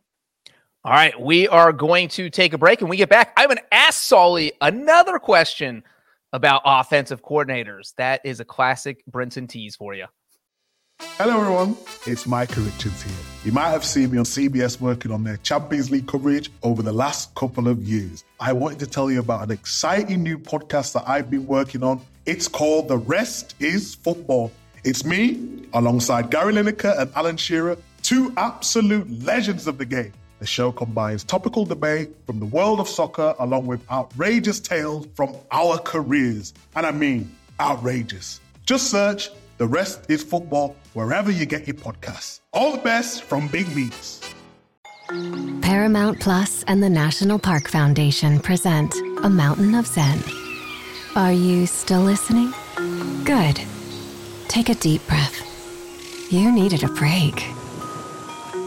All 0.86 0.94
right, 0.94 1.20
we 1.20 1.46
are 1.50 1.74
going 1.74 2.08
to 2.10 2.30
take 2.30 2.54
a 2.54 2.58
break 2.58 2.80
and 2.80 2.90
we 2.90 2.96
get 2.96 3.10
back. 3.10 3.34
I'm 3.36 3.48
going 3.48 3.58
to 3.58 3.74
ask 3.74 4.02
Sully 4.02 4.54
another 4.62 5.20
question 5.20 5.84
about 6.32 6.62
offensive 6.64 7.22
coordinators. 7.22 7.94
That 7.98 8.22
is 8.24 8.40
a 8.40 8.46
classic 8.46 9.04
Brinson 9.12 9.50
tease 9.50 9.76
for 9.76 9.94
you. 9.94 10.06
Hello, 11.18 11.42
everyone. 11.42 11.76
It's 12.06 12.26
Micah 12.26 12.62
Richards 12.62 13.02
here. 13.04 13.14
You 13.44 13.52
might 13.52 13.72
have 13.72 13.84
seen 13.84 14.12
me 14.12 14.20
on 14.20 14.24
CBS 14.24 14.80
working 14.80 15.12
on 15.12 15.22
their 15.22 15.36
Champions 15.38 15.92
League 15.92 16.08
coverage 16.08 16.50
over 16.64 16.82
the 16.82 16.94
last 16.94 17.36
couple 17.36 17.68
of 17.68 17.84
years. 17.84 18.24
I 18.40 18.54
wanted 18.54 18.80
to 18.80 18.88
tell 18.88 19.12
you 19.12 19.20
about 19.20 19.44
an 19.44 19.52
exciting 19.52 20.24
new 20.24 20.38
podcast 20.38 20.94
that 20.94 21.04
I've 21.06 21.30
been 21.30 21.46
working 21.46 21.84
on. 21.84 22.00
It's 22.26 22.48
called 22.48 22.88
The 22.88 23.00
Rest 23.00 23.54
is 23.60 23.96
Football. 23.96 24.50
It's 24.86 25.04
me, 25.04 25.66
alongside 25.74 26.30
Gary 26.32 26.54
Lineker 26.54 26.98
and 26.98 27.12
Alan 27.18 27.36
Shearer, 27.36 27.78
two 28.02 28.34
absolute 28.38 29.26
legends 29.26 29.68
of 29.68 29.78
the 29.78 29.86
game. 29.86 30.14
The 30.40 30.46
show 30.46 30.72
combines 30.72 31.26
topical 31.26 31.66
debate 31.66 32.16
from 32.26 32.40
the 32.40 32.46
world 32.46 32.80
of 32.80 32.88
soccer 32.88 33.36
along 33.40 33.68
with 33.68 33.82
outrageous 33.92 34.62
tales 34.62 35.06
from 35.14 35.36
our 35.52 35.78
careers. 35.78 36.54
And 36.76 36.86
I 36.86 36.92
mean, 36.92 37.30
outrageous. 37.60 38.40
Just 38.66 38.90
search 38.90 39.32
The 39.58 39.68
Rest 39.68 40.10
is 40.10 40.24
Football 40.24 40.78
wherever 40.94 41.30
you 41.30 41.46
get 41.46 41.68
your 41.68 41.76
podcasts. 41.76 42.40
All 42.54 42.72
the 42.72 42.78
best 42.78 43.24
from 43.24 43.50
Big 43.50 43.68
Meats. 43.76 44.22
Paramount 45.62 46.22
Plus 46.22 46.64
and 46.68 46.82
the 46.82 46.90
National 46.90 47.38
Park 47.38 47.68
Foundation 47.68 48.40
present 48.40 48.94
A 49.24 49.30
Mountain 49.30 49.76
of 49.76 49.88
Zen. 49.88 50.24
Are 51.16 51.34
you 51.34 51.66
still 51.66 52.02
listening? 52.02 52.54
Good. 53.26 53.60
Take 54.48 54.70
a 54.70 54.76
deep 54.76 55.06
breath. 55.08 55.46
You 56.32 56.52
needed 56.52 56.84
a 56.84 56.88
break. 56.88 57.44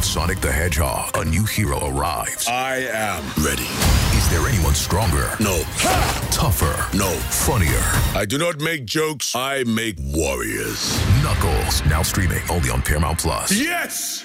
From 0.00 0.14
the 0.14 0.20
world 0.20 0.34
of 0.34 0.40
Sonic 0.40 0.40
the 0.40 0.52
Hedgehog, 0.52 1.16
a 1.16 1.24
new 1.24 1.44
hero 1.44 1.86
arrives. 1.88 2.48
I 2.48 2.78
am 2.90 3.22
ready. 3.44 3.68
Is 4.16 4.28
there 4.30 4.46
anyone 4.48 4.74
stronger? 4.74 5.30
No. 5.40 5.62
Ha! 5.64 6.28
Tougher? 6.32 6.96
No. 6.96 7.10
Funnier? 7.10 7.80
I 8.18 8.24
do 8.26 8.38
not 8.38 8.60
make 8.60 8.84
jokes, 8.84 9.34
I 9.34 9.64
make 9.64 9.96
warriors. 10.00 10.98
Knuckles, 11.22 11.84
now 11.86 12.02
streaming 12.02 12.40
only 12.50 12.70
on 12.70 12.82
Paramount 12.82 13.18
Plus. 13.18 13.52
Yes! 13.52 14.24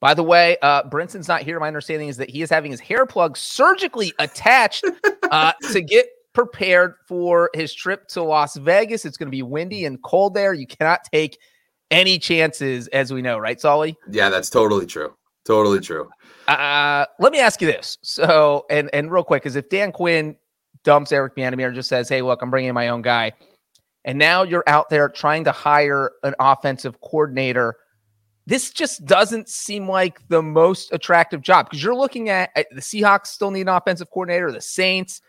By 0.00 0.14
the 0.14 0.22
way, 0.22 0.56
uh, 0.62 0.82
Brinson's 0.84 1.28
not 1.28 1.42
here. 1.42 1.58
My 1.60 1.68
understanding 1.68 2.08
is 2.08 2.18
that 2.18 2.30
he 2.30 2.42
is 2.42 2.50
having 2.50 2.70
his 2.70 2.80
hair 2.80 3.06
plug 3.06 3.36
surgically 3.36 4.12
attached 4.18 4.84
uh, 5.30 5.52
to 5.72 5.80
get 5.80 6.06
prepared 6.34 6.94
for 7.06 7.50
his 7.54 7.72
trip 7.72 8.08
to 8.08 8.22
Las 8.22 8.56
Vegas. 8.56 9.04
It's 9.04 9.16
going 9.16 9.28
to 9.28 9.36
be 9.36 9.42
windy 9.42 9.84
and 9.84 10.02
cold 10.02 10.34
there. 10.34 10.52
You 10.52 10.66
cannot 10.66 11.04
take 11.10 11.38
any 11.90 12.18
chances, 12.18 12.88
as 12.88 13.12
we 13.12 13.22
know, 13.22 13.38
right, 13.38 13.60
Solly? 13.60 13.96
Yeah, 14.10 14.28
that's 14.28 14.50
totally 14.50 14.86
true. 14.86 15.14
Totally 15.44 15.80
true. 15.80 16.08
Uh, 16.48 17.06
let 17.20 17.32
me 17.32 17.38
ask 17.38 17.60
you 17.60 17.66
this. 17.66 17.98
So, 18.02 18.66
and 18.68 18.90
and 18.92 19.10
real 19.12 19.24
quick, 19.24 19.46
is 19.46 19.56
if 19.56 19.68
Dan 19.68 19.92
Quinn 19.92 20.36
dumps 20.82 21.12
Eric 21.12 21.36
Bieniemy 21.36 21.64
or 21.64 21.72
just 21.72 21.88
says, 21.88 22.08
"Hey, 22.08 22.22
look, 22.22 22.42
I'm 22.42 22.50
bringing 22.50 22.74
my 22.74 22.88
own 22.88 23.02
guy," 23.02 23.32
and 24.04 24.18
now 24.18 24.42
you're 24.42 24.64
out 24.66 24.88
there 24.88 25.08
trying 25.08 25.44
to 25.44 25.52
hire 25.52 26.12
an 26.24 26.34
offensive 26.40 27.00
coordinator, 27.00 27.76
this 28.46 28.70
just 28.70 29.04
doesn't 29.04 29.48
seem 29.48 29.88
like 29.88 30.26
the 30.28 30.42
most 30.42 30.92
attractive 30.92 31.42
job 31.42 31.66
because 31.66 31.82
you're 31.82 31.96
looking 31.96 32.28
at, 32.28 32.50
at, 32.56 32.66
the 32.72 32.80
Seahawks 32.80 33.26
still 33.28 33.50
need 33.50 33.62
an 33.62 33.68
offensive 33.68 34.08
coordinator, 34.10 34.50
the 34.52 34.60
Saints, 34.60 35.20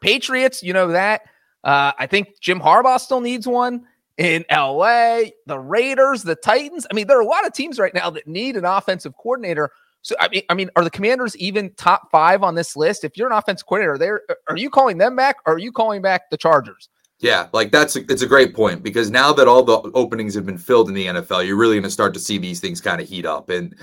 Patriots, 0.00 0.62
you 0.62 0.72
know 0.72 0.88
that. 0.88 1.22
Uh, 1.64 1.92
I 1.98 2.06
think 2.06 2.40
Jim 2.40 2.60
Harbaugh 2.60 3.00
still 3.00 3.20
needs 3.20 3.46
one 3.46 3.84
in 4.18 4.44
LA, 4.50 5.20
the 5.46 5.58
Raiders, 5.58 6.24
the 6.24 6.34
Titans. 6.34 6.86
I 6.90 6.94
mean, 6.94 7.06
there 7.06 7.16
are 7.16 7.22
a 7.22 7.26
lot 7.26 7.46
of 7.46 7.52
teams 7.52 7.78
right 7.78 7.94
now 7.94 8.10
that 8.10 8.26
need 8.26 8.56
an 8.56 8.64
offensive 8.64 9.16
coordinator. 9.16 9.70
So 10.02 10.16
I 10.20 10.28
mean, 10.28 10.42
I 10.50 10.54
mean, 10.54 10.70
are 10.76 10.84
the 10.84 10.90
Commanders 10.90 11.36
even 11.36 11.72
top 11.74 12.10
five 12.10 12.42
on 12.42 12.54
this 12.54 12.76
list? 12.76 13.04
If 13.04 13.16
you're 13.16 13.28
an 13.28 13.32
offensive 13.32 13.66
coordinator, 13.66 13.92
are 13.92 13.98
there 13.98 14.22
are 14.48 14.56
you 14.56 14.70
calling 14.70 14.98
them 14.98 15.16
back 15.16 15.36
or 15.46 15.54
are 15.54 15.58
you 15.58 15.72
calling 15.72 16.02
back 16.02 16.30
the 16.30 16.36
Chargers? 16.36 16.88
Yeah, 17.20 17.48
like 17.52 17.72
that's 17.72 17.96
a, 17.96 18.00
it's 18.10 18.22
a 18.22 18.28
great 18.28 18.54
point 18.54 18.84
because 18.84 19.10
now 19.10 19.32
that 19.32 19.48
all 19.48 19.64
the 19.64 19.90
openings 19.94 20.36
have 20.36 20.46
been 20.46 20.58
filled 20.58 20.88
in 20.88 20.94
the 20.94 21.06
NFL, 21.06 21.44
you're 21.44 21.56
really 21.56 21.74
going 21.74 21.82
to 21.82 21.90
start 21.90 22.14
to 22.14 22.20
see 22.20 22.38
these 22.38 22.60
things 22.60 22.80
kind 22.80 23.00
of 23.00 23.08
heat 23.08 23.26
up. 23.26 23.50
And 23.50 23.74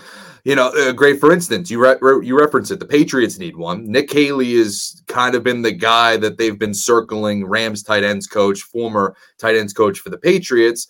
you 0.45 0.55
know, 0.55 0.69
uh, 0.69 0.93
great 0.93 1.19
for 1.19 1.33
instance, 1.33 1.69
you 1.69 1.83
re- 1.83 1.97
re- 1.99 2.25
you 2.25 2.39
reference 2.39 2.71
it. 2.71 2.79
The 2.79 2.85
Patriots 2.85 3.37
need 3.37 3.57
one. 3.57 3.91
Nick 3.91 4.09
Caley 4.09 4.53
is 4.53 5.03
kind 5.07 5.35
of 5.35 5.43
been 5.43 5.63
the 5.63 5.73
guy 5.73 6.15
that 6.15 6.37
they've 6.37 6.57
been 6.57 6.73
circling. 6.73 7.45
Rams 7.45 7.83
tight 7.83 8.05
ends 8.05 8.25
coach, 8.25 8.61
former 8.61 9.17
tight 9.37 9.57
ends 9.57 9.73
coach 9.73 9.99
for 9.99 10.11
the 10.11 10.17
Patriots. 10.17 10.87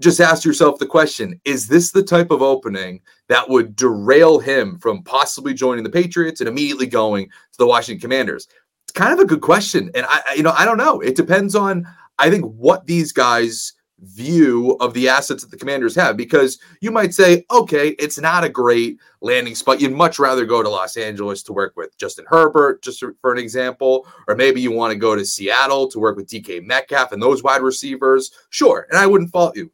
Just 0.00 0.20
ask 0.20 0.42
yourself 0.42 0.78
the 0.78 0.86
question: 0.86 1.38
Is 1.44 1.68
this 1.68 1.92
the 1.92 2.02
type 2.02 2.30
of 2.30 2.40
opening 2.40 3.02
that 3.28 3.50
would 3.50 3.76
derail 3.76 4.38
him 4.38 4.78
from 4.78 5.02
possibly 5.02 5.52
joining 5.52 5.84
the 5.84 5.90
Patriots 5.90 6.40
and 6.40 6.48
immediately 6.48 6.86
going 6.86 7.26
to 7.26 7.58
the 7.58 7.66
Washington 7.66 8.00
Commanders? 8.00 8.48
Kind 8.94 9.12
of 9.12 9.18
a 9.18 9.26
good 9.26 9.40
question. 9.40 9.90
And 9.94 10.06
I, 10.08 10.34
you 10.36 10.42
know, 10.42 10.54
I 10.56 10.64
don't 10.64 10.78
know. 10.78 11.00
It 11.00 11.16
depends 11.16 11.54
on, 11.54 11.86
I 12.18 12.30
think, 12.30 12.44
what 12.44 12.86
these 12.86 13.12
guys 13.12 13.74
view 14.00 14.76
of 14.80 14.92
the 14.92 15.08
assets 15.08 15.42
that 15.42 15.50
the 15.50 15.56
commanders 15.56 15.94
have 15.94 16.16
because 16.16 16.58
you 16.80 16.90
might 16.90 17.14
say 17.14 17.44
okay 17.50 17.90
it's 17.90 18.18
not 18.18 18.44
a 18.44 18.48
great 18.48 18.98
landing 19.22 19.54
spot 19.54 19.80
you'd 19.80 19.92
much 19.92 20.18
rather 20.18 20.44
go 20.44 20.62
to 20.62 20.68
los 20.68 20.96
angeles 20.96 21.42
to 21.42 21.52
work 21.52 21.72
with 21.76 21.96
justin 21.96 22.24
herbert 22.28 22.82
just 22.82 23.02
for 23.20 23.32
an 23.32 23.38
example 23.38 24.06
or 24.28 24.34
maybe 24.34 24.60
you 24.60 24.70
want 24.70 24.92
to 24.92 24.98
go 24.98 25.14
to 25.14 25.24
seattle 25.24 25.88
to 25.88 25.98
work 25.98 26.16
with 26.16 26.26
dk 26.26 26.62
metcalf 26.64 27.12
and 27.12 27.22
those 27.22 27.42
wide 27.42 27.62
receivers 27.62 28.32
sure 28.50 28.86
and 28.90 28.98
i 28.98 29.06
wouldn't 29.06 29.30
fault 29.30 29.56
you 29.56 29.70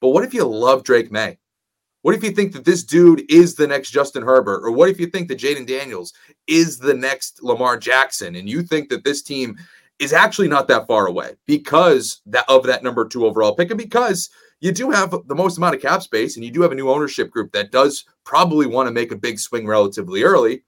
but 0.00 0.08
what 0.08 0.24
if 0.24 0.34
you 0.34 0.44
love 0.44 0.82
drake 0.82 1.12
maye 1.12 1.38
what 2.08 2.16
if 2.16 2.24
you 2.24 2.30
think 2.30 2.54
that 2.54 2.64
this 2.64 2.84
dude 2.84 3.30
is 3.30 3.54
the 3.54 3.66
next 3.66 3.90
Justin 3.90 4.22
Herbert? 4.22 4.64
Or 4.64 4.70
what 4.70 4.88
if 4.88 4.98
you 4.98 5.08
think 5.08 5.28
that 5.28 5.38
Jayden 5.38 5.66
Daniels 5.66 6.14
is 6.46 6.78
the 6.78 6.94
next 6.94 7.42
Lamar 7.42 7.76
Jackson? 7.76 8.34
And 8.34 8.48
you 8.48 8.62
think 8.62 8.88
that 8.88 9.04
this 9.04 9.20
team 9.20 9.58
is 9.98 10.14
actually 10.14 10.48
not 10.48 10.68
that 10.68 10.86
far 10.86 11.06
away 11.06 11.34
because 11.44 12.22
that 12.24 12.46
of 12.48 12.64
that 12.64 12.82
number 12.82 13.06
two 13.06 13.26
overall 13.26 13.54
pick, 13.54 13.70
and 13.70 13.76
because 13.76 14.30
you 14.60 14.72
do 14.72 14.90
have 14.90 15.14
the 15.26 15.34
most 15.34 15.58
amount 15.58 15.74
of 15.74 15.82
cap 15.82 16.00
space 16.00 16.34
and 16.34 16.46
you 16.46 16.50
do 16.50 16.62
have 16.62 16.72
a 16.72 16.74
new 16.74 16.88
ownership 16.88 17.30
group 17.30 17.52
that 17.52 17.72
does 17.72 18.06
probably 18.24 18.66
want 18.66 18.86
to 18.86 18.94
make 18.94 19.12
a 19.12 19.14
big 19.14 19.38
swing 19.38 19.66
relatively 19.66 20.22
early, 20.22 20.62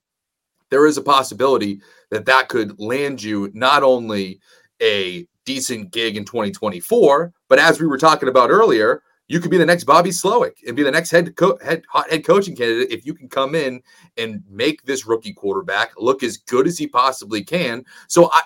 there 0.68 0.86
is 0.86 0.98
a 0.98 1.02
possibility 1.02 1.80
that 2.10 2.26
that 2.26 2.50
could 2.50 2.78
land 2.78 3.22
you 3.22 3.50
not 3.54 3.82
only 3.82 4.40
a 4.82 5.26
decent 5.46 5.90
gig 5.90 6.18
in 6.18 6.26
2024, 6.26 7.32
but 7.48 7.58
as 7.58 7.80
we 7.80 7.86
were 7.86 7.96
talking 7.96 8.28
about 8.28 8.50
earlier, 8.50 9.02
you 9.30 9.38
could 9.38 9.52
be 9.52 9.58
the 9.58 9.64
next 9.64 9.84
Bobby 9.84 10.10
Slowik 10.10 10.56
and 10.66 10.74
be 10.74 10.82
the 10.82 10.90
next 10.90 11.12
head 11.12 11.36
co- 11.36 11.56
head 11.64 11.84
hot 11.88 12.10
head 12.10 12.26
coaching 12.26 12.56
candidate 12.56 12.90
if 12.90 13.06
you 13.06 13.14
can 13.14 13.28
come 13.28 13.54
in 13.54 13.80
and 14.16 14.42
make 14.50 14.82
this 14.82 15.06
rookie 15.06 15.32
quarterback 15.32 15.92
look 15.96 16.24
as 16.24 16.36
good 16.36 16.66
as 16.66 16.76
he 16.76 16.88
possibly 16.88 17.44
can. 17.44 17.84
So 18.08 18.28
I 18.32 18.42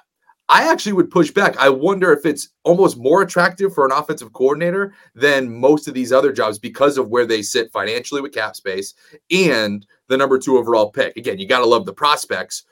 I 0.50 0.70
actually 0.70 0.92
would 0.92 1.10
push 1.10 1.30
back. 1.30 1.56
I 1.56 1.70
wonder 1.70 2.12
if 2.12 2.26
it's 2.26 2.50
almost 2.64 2.98
more 2.98 3.22
attractive 3.22 3.72
for 3.72 3.86
an 3.86 3.92
offensive 3.92 4.34
coordinator 4.34 4.92
than 5.14 5.58
most 5.58 5.88
of 5.88 5.94
these 5.94 6.12
other 6.12 6.32
jobs 6.32 6.58
because 6.58 6.98
of 6.98 7.08
where 7.08 7.24
they 7.24 7.40
sit 7.40 7.72
financially 7.72 8.20
with 8.20 8.34
cap 8.34 8.54
space 8.54 8.92
and 9.30 9.86
the 10.08 10.18
number 10.18 10.38
2 10.38 10.58
overall 10.58 10.90
pick. 10.90 11.16
Again, 11.16 11.38
you 11.38 11.48
got 11.48 11.60
to 11.60 11.66
love 11.66 11.86
the 11.86 11.94
prospects, 11.94 12.64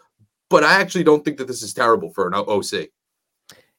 but 0.50 0.62
I 0.62 0.82
actually 0.82 1.04
don't 1.04 1.24
think 1.24 1.38
that 1.38 1.46
this 1.46 1.62
is 1.62 1.72
terrible 1.72 2.12
for 2.12 2.26
an 2.26 2.34
OC. 2.34 2.90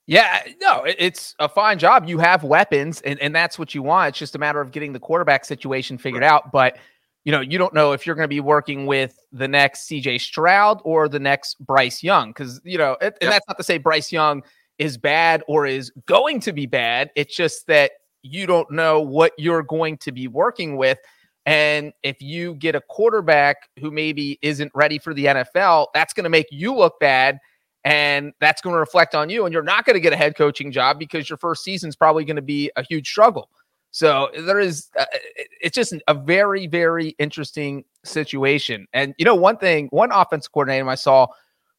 Yeah, 0.05 0.41
no, 0.60 0.83
it's 0.86 1.33
a 1.39 1.48
fine 1.48 1.79
job. 1.79 2.10
You 2.10 2.17
have 2.19 2.43
weapons, 2.43 3.00
and, 3.01 3.17
and 3.22 3.33
that's 3.33 3.57
what 3.57 3.74
you 3.74 3.81
want. 3.81 4.10
It's 4.10 4.19
just 4.19 4.36
a 4.36 4.38
matter 4.38 4.60
of 4.60 4.72
getting 4.72 4.91
the 4.91 5.00
quarterback 5.00 5.45
situation 5.45 5.98
figured 5.98 6.24
right. 6.24 6.31
out. 6.31 6.51
But 6.51 6.77
you 7.24 7.31
know, 7.31 7.39
you 7.39 7.57
don't 7.57 7.74
know 7.74 7.93
if 7.93 8.05
you're 8.05 8.15
going 8.15 8.25
to 8.25 8.29
be 8.29 8.41
working 8.41 8.86
with 8.86 9.17
the 9.31 9.48
next 9.48 9.88
CJ 9.88 10.19
Stroud 10.19 10.81
or 10.83 11.07
the 11.07 11.19
next 11.19 11.65
Bryce 11.65 12.03
Young, 12.03 12.31
because 12.31 12.60
you 12.65 12.77
know, 12.77 12.98
and 13.00 13.13
yep. 13.22 13.31
that's 13.31 13.48
not 13.48 13.57
to 13.57 13.63
say 13.63 13.77
Bryce 13.77 14.12
Young 14.12 14.43
is 14.77 14.98
bad 14.98 15.41
or 15.48 15.65
is 15.65 15.89
going 16.05 16.41
to 16.41 16.51
be 16.51 16.65
bad. 16.65 17.12
It's 17.15 17.36
just 17.36 17.67
that 17.67 17.91
you 18.24 18.45
don't 18.45 18.69
know 18.72 19.00
what 19.00 19.31
you're 19.38 19.63
going 19.63 19.98
to 20.00 20.12
be 20.12 20.27
working 20.27 20.75
with. 20.75 20.98
And 21.45 21.93
if 22.03 22.22
you 22.22 22.55
get 22.55 22.75
a 22.75 22.81
quarterback 22.81 23.69
who 23.79 23.91
maybe 23.91 24.39
isn't 24.41 24.71
ready 24.73 24.97
for 24.97 25.13
the 25.13 25.25
NFL, 25.25 25.88
that's 25.93 26.13
going 26.13 26.23
to 26.23 26.30
make 26.30 26.47
you 26.51 26.73
look 26.75 26.99
bad 26.99 27.39
and 27.84 28.34
that's 28.39 28.62
going 28.62 28.74
to 28.74 28.80
reflect 28.80 29.15
on 29.15 29.30
you. 29.30 29.46
And 29.46 29.54
you're 29.54 29.63
not 29.63 29.86
going 29.86 29.96
to 29.96 30.00
get 30.00 30.13
a 30.13 30.17
head 30.17 30.36
coaching 30.36 30.72
job 30.72 31.00
because 31.00 31.30
your 31.30 31.38
first 31.38 31.63
season 31.63 31.89
is 31.89 31.96
probably 31.96 32.24
going 32.26 32.38
to 32.38 32.41
be 32.41 32.72
a 32.76 32.84
huge 32.84 33.10
struggle. 33.10 33.50
So 33.91 34.30
there 34.36 34.60
is, 34.60 34.89
uh, 34.98 35.06
it's 35.62 35.76
just 35.76 35.93
a 36.08 36.13
very, 36.15 36.65
very 36.65 37.10
interesting 37.19 37.84
situation. 38.04 38.88
And, 38.93 39.13
you 39.17 39.26
know, 39.26 39.36
one 39.36 39.58
thing, 39.58 39.88
one 39.91 40.12
offense 40.12 40.48
coordinator 40.48 40.89
I 40.89 40.96
saw 40.96 41.28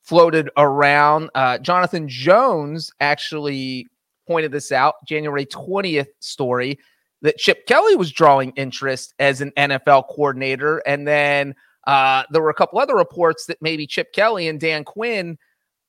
floated 0.02 0.48
around, 0.56 1.30
uh, 1.34 1.58
Jonathan 1.58 2.06
Jones 2.08 2.92
actually 3.00 3.88
pointed 4.28 4.52
this 4.52 4.70
out, 4.70 4.94
January 5.06 5.46
20th 5.46 6.06
story, 6.20 6.78
that 7.22 7.38
Chip 7.38 7.66
Kelly 7.66 7.96
was 7.96 8.12
drawing 8.12 8.52
interest 8.52 9.14
as 9.18 9.40
an 9.40 9.50
NFL 9.56 10.08
coordinator. 10.08 10.78
And 10.86 11.08
then 11.08 11.54
uh, 11.86 12.22
there 12.30 12.42
were 12.42 12.50
a 12.50 12.54
couple 12.54 12.78
other 12.78 12.94
reports 12.94 13.46
that 13.46 13.60
maybe 13.60 13.86
Chip 13.86 14.12
Kelly 14.12 14.46
and 14.46 14.60
Dan 14.60 14.84
Quinn 14.84 15.36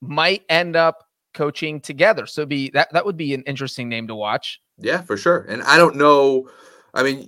might 0.07 0.43
end 0.49 0.75
up 0.75 1.03
coaching 1.33 1.79
together. 1.79 2.25
So 2.25 2.45
be 2.45 2.69
that 2.71 2.91
that 2.93 3.05
would 3.05 3.17
be 3.17 3.33
an 3.33 3.43
interesting 3.43 3.89
name 3.89 4.07
to 4.07 4.15
watch. 4.15 4.61
Yeah, 4.77 5.01
for 5.01 5.17
sure. 5.17 5.45
And 5.49 5.61
I 5.63 5.77
don't 5.77 5.95
know. 5.95 6.49
I 6.93 7.03
mean, 7.03 7.25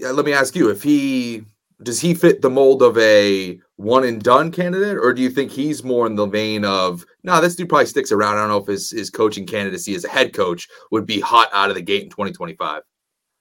let 0.00 0.24
me 0.24 0.32
ask 0.32 0.56
you: 0.56 0.70
if 0.70 0.82
he 0.82 1.44
does 1.82 2.00
he 2.00 2.14
fit 2.14 2.42
the 2.42 2.50
mold 2.50 2.82
of 2.82 2.96
a 2.98 3.58
one 3.76 4.04
and 4.04 4.22
done 4.22 4.50
candidate, 4.50 4.96
or 4.96 5.12
do 5.12 5.22
you 5.22 5.30
think 5.30 5.50
he's 5.50 5.84
more 5.84 6.06
in 6.06 6.16
the 6.16 6.26
vein 6.26 6.64
of 6.64 7.04
no, 7.22 7.34
nah, 7.34 7.40
this 7.40 7.54
dude 7.54 7.68
probably 7.68 7.86
sticks 7.86 8.10
around. 8.10 8.36
I 8.36 8.40
don't 8.40 8.48
know 8.48 8.58
if 8.58 8.66
his 8.66 8.90
his 8.90 9.10
coaching 9.10 9.46
candidacy 9.46 9.94
as 9.94 10.04
a 10.04 10.08
head 10.08 10.32
coach 10.32 10.68
would 10.90 11.06
be 11.06 11.20
hot 11.20 11.48
out 11.52 11.68
of 11.68 11.76
the 11.76 11.82
gate 11.82 12.02
in 12.02 12.10
2025. 12.10 12.82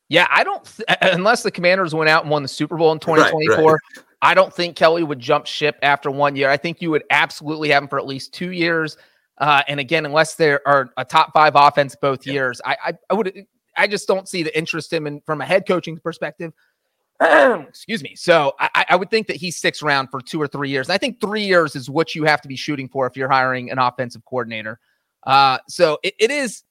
Yeah, 0.09 0.27
I 0.29 0.43
don't 0.43 0.63
th- 0.63 0.97
unless 1.01 1.43
the 1.43 1.51
Commanders 1.51 1.93
went 1.93 2.09
out 2.09 2.23
and 2.23 2.31
won 2.31 2.41
the 2.41 2.47
Super 2.47 2.77
Bowl 2.77 2.91
in 2.91 2.99
2024. 2.99 3.55
Right, 3.57 3.65
right. 3.65 4.05
I 4.21 4.33
don't 4.33 4.53
think 4.53 4.75
Kelly 4.75 5.03
would 5.03 5.19
jump 5.19 5.45
ship 5.45 5.77
after 5.81 6.09
one 6.09 6.35
year. 6.35 6.49
I 6.49 6.57
think 6.57 6.81
you 6.81 6.89
would 6.91 7.03
absolutely 7.11 7.69
have 7.69 7.83
him 7.83 7.89
for 7.89 7.99
at 7.99 8.07
least 8.07 8.33
two 8.33 8.51
years. 8.51 8.97
Uh, 9.37 9.61
and 9.67 9.79
again, 9.79 10.05
unless 10.05 10.35
there 10.35 10.67
are 10.67 10.89
a 10.97 11.05
top 11.05 11.31
five 11.33 11.53
offense 11.55 11.95
both 11.95 12.25
yeah. 12.25 12.33
years, 12.33 12.61
I, 12.65 12.77
I, 12.83 12.93
I 13.09 13.13
would 13.13 13.45
I 13.77 13.85
just 13.85 14.07
don't 14.07 14.27
see 14.27 14.41
the 14.41 14.57
interest 14.57 14.91
in 14.93 15.05
him 15.05 15.21
from 15.25 15.41
a 15.41 15.45
head 15.45 15.67
coaching 15.67 15.99
perspective. 15.99 16.51
Excuse 17.21 18.03
me. 18.03 18.15
So 18.15 18.53
I, 18.59 18.85
I 18.89 18.95
would 18.95 19.09
think 19.09 19.27
that 19.27 19.35
he 19.35 19.51
sticks 19.51 19.81
around 19.81 20.09
for 20.09 20.21
two 20.21 20.41
or 20.41 20.47
three 20.47 20.69
years. 20.69 20.89
I 20.89 20.97
think 20.97 21.21
three 21.21 21.45
years 21.45 21.75
is 21.75 21.89
what 21.89 22.15
you 22.15 22.23
have 22.25 22.41
to 22.41 22.47
be 22.47 22.55
shooting 22.55 22.89
for 22.89 23.05
if 23.07 23.15
you're 23.15 23.29
hiring 23.29 23.71
an 23.71 23.79
offensive 23.79 24.23
coordinator. 24.25 24.79
Uh, 25.25 25.59
so 25.67 25.99
it, 26.03 26.15
it 26.19 26.31
is 26.31 26.63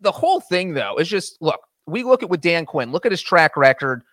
the 0.00 0.12
whole 0.12 0.40
thing 0.40 0.74
though 0.74 0.96
is 0.98 1.08
just 1.08 1.36
look. 1.40 1.60
We 1.86 2.04
look 2.04 2.22
at 2.22 2.30
with 2.30 2.40
Dan 2.40 2.64
Quinn. 2.64 2.92
Look 2.92 3.06
at 3.06 3.12
his 3.12 3.22
track 3.22 3.56
record 3.56 4.04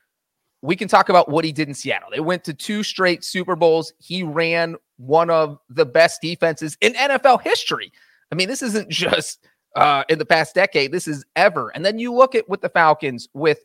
we 0.61 0.75
can 0.75 0.87
talk 0.87 1.09
about 1.09 1.29
what 1.29 1.45
he 1.45 1.51
did 1.51 1.67
in 1.67 1.73
Seattle. 1.73 2.09
They 2.11 2.19
went 2.19 2.43
to 2.45 2.53
two 2.53 2.83
straight 2.83 3.23
Super 3.23 3.55
Bowls. 3.55 3.93
He 3.99 4.23
ran 4.23 4.75
one 4.97 5.29
of 5.29 5.59
the 5.69 5.85
best 5.85 6.21
defenses 6.21 6.77
in 6.81 6.93
NFL 6.93 7.41
history. 7.41 7.91
I 8.31 8.35
mean, 8.35 8.47
this 8.47 8.61
isn't 8.61 8.89
just 8.89 9.45
uh, 9.75 10.03
in 10.09 10.19
the 10.19 10.25
past 10.25 10.55
decade, 10.55 10.91
this 10.91 11.07
is 11.07 11.25
ever. 11.35 11.69
And 11.69 11.85
then 11.85 11.99
you 11.99 12.13
look 12.13 12.35
at 12.35 12.49
with 12.49 12.61
the 12.61 12.69
Falcons, 12.69 13.29
with 13.33 13.59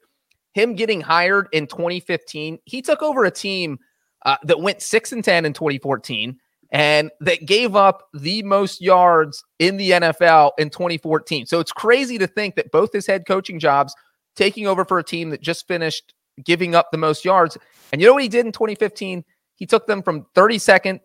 him 0.53 0.75
getting 0.75 1.01
hired 1.01 1.49
in 1.53 1.67
2015, 1.67 2.59
he 2.65 2.83
took 2.83 3.03
over 3.03 3.25
a 3.25 3.31
team 3.31 3.79
uh, 4.25 4.37
that 4.45 4.61
went 4.61 4.81
6 4.81 5.13
and 5.13 5.25
10 5.25 5.45
in 5.45 5.53
2014 5.53 6.39
and 6.71 7.11
that 7.21 7.47
gave 7.47 7.77
up 7.77 8.09
the 8.15 8.43
most 8.43 8.81
yards 8.81 9.45
in 9.59 9.77
the 9.77 9.93
NFL 9.93 10.53
in 10.59 10.71
2014. 10.71 11.47
So 11.47 11.61
it's 11.61 11.73
crazy 11.73 12.19
to 12.19 12.27
think 12.27 12.57
that 12.57 12.73
both 12.73 12.93
his 12.93 13.07
head 13.07 13.27
coaching 13.27 13.61
jobs, 13.61 13.95
taking 14.35 14.67
over 14.67 14.85
for 14.85 14.99
a 14.99 15.05
team 15.05 15.31
that 15.31 15.41
just 15.41 15.69
finished 15.69 16.14
giving 16.43 16.75
up 16.75 16.91
the 16.91 16.99
most 16.99 17.25
yards. 17.25 17.57
And 17.93 18.01
you 18.01 18.07
know 18.07 18.15
what 18.15 18.23
he 18.23 18.29
did 18.29 18.47
in 18.47 18.53
2015? 18.53 19.25
He 19.57 19.67
took 19.67 19.87
them 19.87 20.03
from 20.03 20.27
32nd 20.35 21.01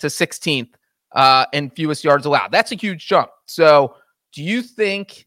to 0.00 0.06
16th 0.08 0.70
uh, 1.12 1.46
in 1.52 1.70
fewest 1.70 2.04
yards 2.04 2.26
allowed. 2.26 2.50
That's 2.50 2.72
a 2.72 2.74
huge 2.74 3.06
jump. 3.06 3.30
So, 3.46 3.96
do 4.32 4.42
you 4.42 4.62
think 4.62 5.26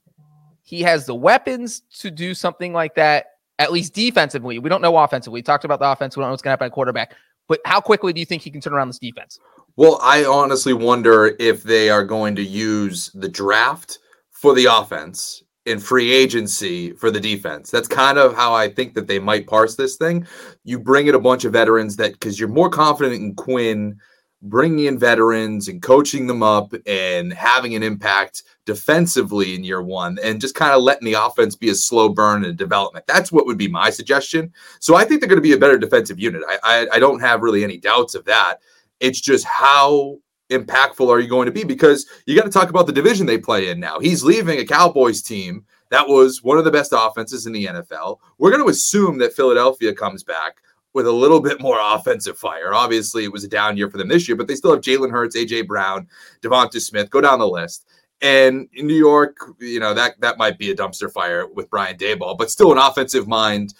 he 0.63 0.82
has 0.82 1.06
the 1.06 1.13
weapons 1.13 1.82
to 2.00 2.10
do 2.10 2.34
something 2.34 2.74
like 2.74 2.96
that, 2.96 3.28
at 3.60 3.72
least 3.72 3.94
defensively? 3.94 4.58
We 4.60 4.70
don't 4.70 4.82
know 4.82 4.98
offensively. 4.98 5.38
We 5.38 5.44
talked 5.44 5.63
about 5.63 5.80
the 5.80 5.89
offense. 5.89 6.18
We 6.18 6.22
don't 6.22 6.30
know 6.30 6.32
what's 6.32 6.41
going 6.41 6.50
to 6.50 6.54
happen 6.54 6.65
at 6.65 6.72
quarterback. 6.72 7.15
But 7.48 7.62
how 7.65 7.80
quickly 7.80 8.13
do 8.13 8.20
you 8.20 8.26
think 8.26 8.41
he 8.41 8.50
can 8.50 8.62
turn 8.62 8.74
around 8.74 8.88
this 8.88 8.98
defense? 8.98 9.39
Well, 9.76 10.00
I 10.02 10.26
honestly 10.26 10.74
wonder 10.74 11.36
if 11.38 11.63
they 11.63 11.89
are 11.89 12.04
going 12.04 12.36
to 12.38 12.44
use 12.44 13.12
the 13.13 13.30
draft 13.30 14.00
for 14.32 14.56
the 14.56 14.65
offense 14.65 15.44
in 15.65 15.80
free 15.80 16.12
agency 16.12 16.91
for 16.93 17.10
the 17.10 17.19
defense. 17.19 17.71
That's 17.71 17.88
kind 17.88 18.17
of 18.17 18.36
how 18.36 18.54
I 18.54 18.69
think 18.69 18.93
that 18.93 19.08
they 19.08 19.19
might 19.19 19.47
parse 19.47 19.75
this 19.75 19.97
thing. 19.97 20.28
You 20.63 20.80
bring 20.80 21.08
in 21.08 21.15
a 21.15 21.19
bunch 21.19 21.43
of 21.45 21.54
veterans 21.54 21.95
that 21.97 22.13
because 22.13 22.39
you're 22.39 22.49
more 22.49 22.69
confident 22.69 23.15
in 23.15 23.36
Quinn 23.36 23.99
bringing 24.41 24.86
in 24.86 24.99
veterans 24.99 25.67
and 25.67 25.82
coaching 25.82 26.28
them 26.28 26.43
up 26.43 26.71
and 26.86 27.34
having 27.34 27.73
an 27.73 27.82
impact 27.82 28.43
defensively 28.65 29.56
in 29.56 29.63
year 29.63 29.82
one 29.82 30.19
and 30.23 30.41
just 30.41 30.56
kind 30.56 30.73
of 30.73 30.84
letting 30.84 31.06
the 31.06 31.13
offense 31.13 31.56
be 31.56 31.69
a 31.69 31.75
slow 31.75 32.10
burn 32.10 32.45
and 32.45 32.58
development. 32.58 33.08
That's 33.08 33.32
what 33.32 33.45
would 33.47 33.58
be 33.58 33.67
my 33.67 33.89
suggestion. 33.89 34.54
So 34.80 34.95
I 34.95 35.04
think 35.04 35.19
they're 35.19 35.30
going 35.30 35.38
to 35.38 35.41
be 35.41 35.54
a 35.54 35.58
better 35.58 35.78
defensive 35.78 36.19
unit. 36.19 36.43
I, 36.47 36.58
I, 36.63 36.88
I 36.93 36.99
don't 36.99 37.21
have 37.21 37.41
really 37.41 37.63
any 37.63 37.78
doubts 37.78 38.13
of 38.13 38.25
that. 38.25 38.58
It's 38.99 39.19
just 39.19 39.45
how 39.45 40.19
impactful 40.49 41.08
are 41.08 41.19
you 41.19 41.29
going 41.29 41.45
to 41.45 41.51
be? 41.51 41.63
Because 41.63 42.05
you 42.25 42.36
got 42.36 42.45
to 42.45 42.51
talk 42.51 42.69
about 42.69 42.88
the 42.88 42.93
division 42.93 43.25
they 43.25 43.38
play 43.38 43.69
in 43.69 43.79
now. 43.79 43.99
He's 43.99 44.23
leaving 44.23 44.60
a 44.60 44.65
Cowboys 44.65 45.21
team 45.21 45.65
that 45.91 46.08
was 46.08 46.43
one 46.43 46.58
of 46.58 46.65
the 46.65 46.71
best 46.71 46.93
offenses 46.95 47.45
in 47.45 47.53
the 47.53 47.65
NFL. 47.65 48.19
We're 48.38 48.51
going 48.51 48.63
to 48.63 48.69
assume 48.69 49.17
that 49.19 49.34
Philadelphia 49.34 49.93
comes 49.93 50.23
back 50.23 50.58
with 50.93 51.05
a 51.05 51.12
little 51.12 51.39
bit 51.39 51.62
more 51.62 51.77
offensive 51.81 52.38
fire. 52.38 52.73
Obviously, 52.73 53.23
it 53.23 53.31
was 53.31 53.43
a 53.43 53.49
down 53.49 53.77
year 53.77 53.89
for 53.89 53.97
them 53.97 54.08
this 54.08 54.27
year, 54.27 54.36
but 54.36 54.47
they 54.47 54.55
still 54.55 54.71
have 54.71 54.81
Jalen 54.81 55.12
Hurts, 55.12 55.36
AJ 55.36 55.67
Brown, 55.67 56.08
Devonta 56.41 56.81
Smith. 56.81 57.10
Go 57.10 57.21
down 57.21 57.39
the 57.39 57.47
list. 57.47 57.88
And 58.21 58.67
in 58.73 58.88
New 58.88 58.95
York, 58.95 59.38
you 59.60 59.79
know 59.79 59.93
that 59.93 60.19
that 60.21 60.38
might 60.38 60.58
be 60.58 60.71
a 60.71 60.75
dumpster 60.75 61.12
fire 61.12 61.47
with 61.47 61.69
Brian 61.69 61.97
Daboll, 61.97 62.38
but 62.38 62.49
still 62.49 62.71
an 62.71 62.77
offensive 62.77 63.27
mind 63.27 63.73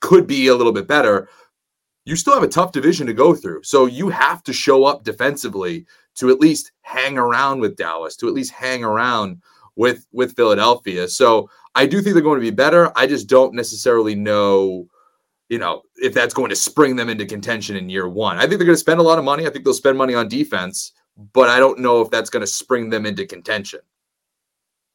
could 0.00 0.28
be 0.28 0.46
a 0.46 0.54
little 0.54 0.72
bit 0.72 0.86
better. 0.86 1.28
You 2.08 2.16
still 2.16 2.34
have 2.34 2.42
a 2.42 2.48
tough 2.48 2.72
division 2.72 3.06
to 3.06 3.12
go 3.12 3.34
through, 3.34 3.62
so 3.64 3.86
you 3.86 4.08
have 4.08 4.42
to 4.44 4.52
show 4.52 4.84
up 4.84 5.04
defensively 5.04 5.84
to 6.14 6.30
at 6.30 6.40
least 6.40 6.72
hang 6.80 7.18
around 7.18 7.60
with 7.60 7.76
Dallas, 7.76 8.16
to 8.16 8.28
at 8.28 8.34
least 8.34 8.50
hang 8.52 8.82
around 8.82 9.42
with 9.76 10.06
with 10.12 10.34
Philadelphia. 10.34 11.06
So 11.08 11.50
I 11.74 11.86
do 11.86 12.00
think 12.00 12.14
they're 12.14 12.22
going 12.22 12.40
to 12.40 12.50
be 12.50 12.50
better. 12.50 12.90
I 12.96 13.06
just 13.06 13.28
don't 13.28 13.54
necessarily 13.54 14.14
know 14.14 14.88
you 15.48 15.58
know, 15.58 15.82
if 15.96 16.14
that's 16.14 16.34
going 16.34 16.50
to 16.50 16.56
spring 16.56 16.96
them 16.96 17.08
into 17.08 17.24
contention 17.24 17.76
in 17.76 17.88
year 17.88 18.08
one. 18.08 18.36
I 18.36 18.40
think 18.40 18.58
they're 18.58 18.66
going 18.66 18.74
to 18.74 18.76
spend 18.76 19.00
a 19.00 19.02
lot 19.02 19.18
of 19.18 19.24
money. 19.24 19.46
I 19.46 19.50
think 19.50 19.64
they'll 19.64 19.74
spend 19.74 19.96
money 19.96 20.14
on 20.14 20.28
defense, 20.28 20.92
but 21.32 21.48
I 21.48 21.58
don't 21.58 21.78
know 21.78 22.00
if 22.02 22.10
that's 22.10 22.30
going 22.30 22.42
to 22.42 22.46
spring 22.46 22.90
them 22.90 23.06
into 23.06 23.26
contention. 23.26 23.80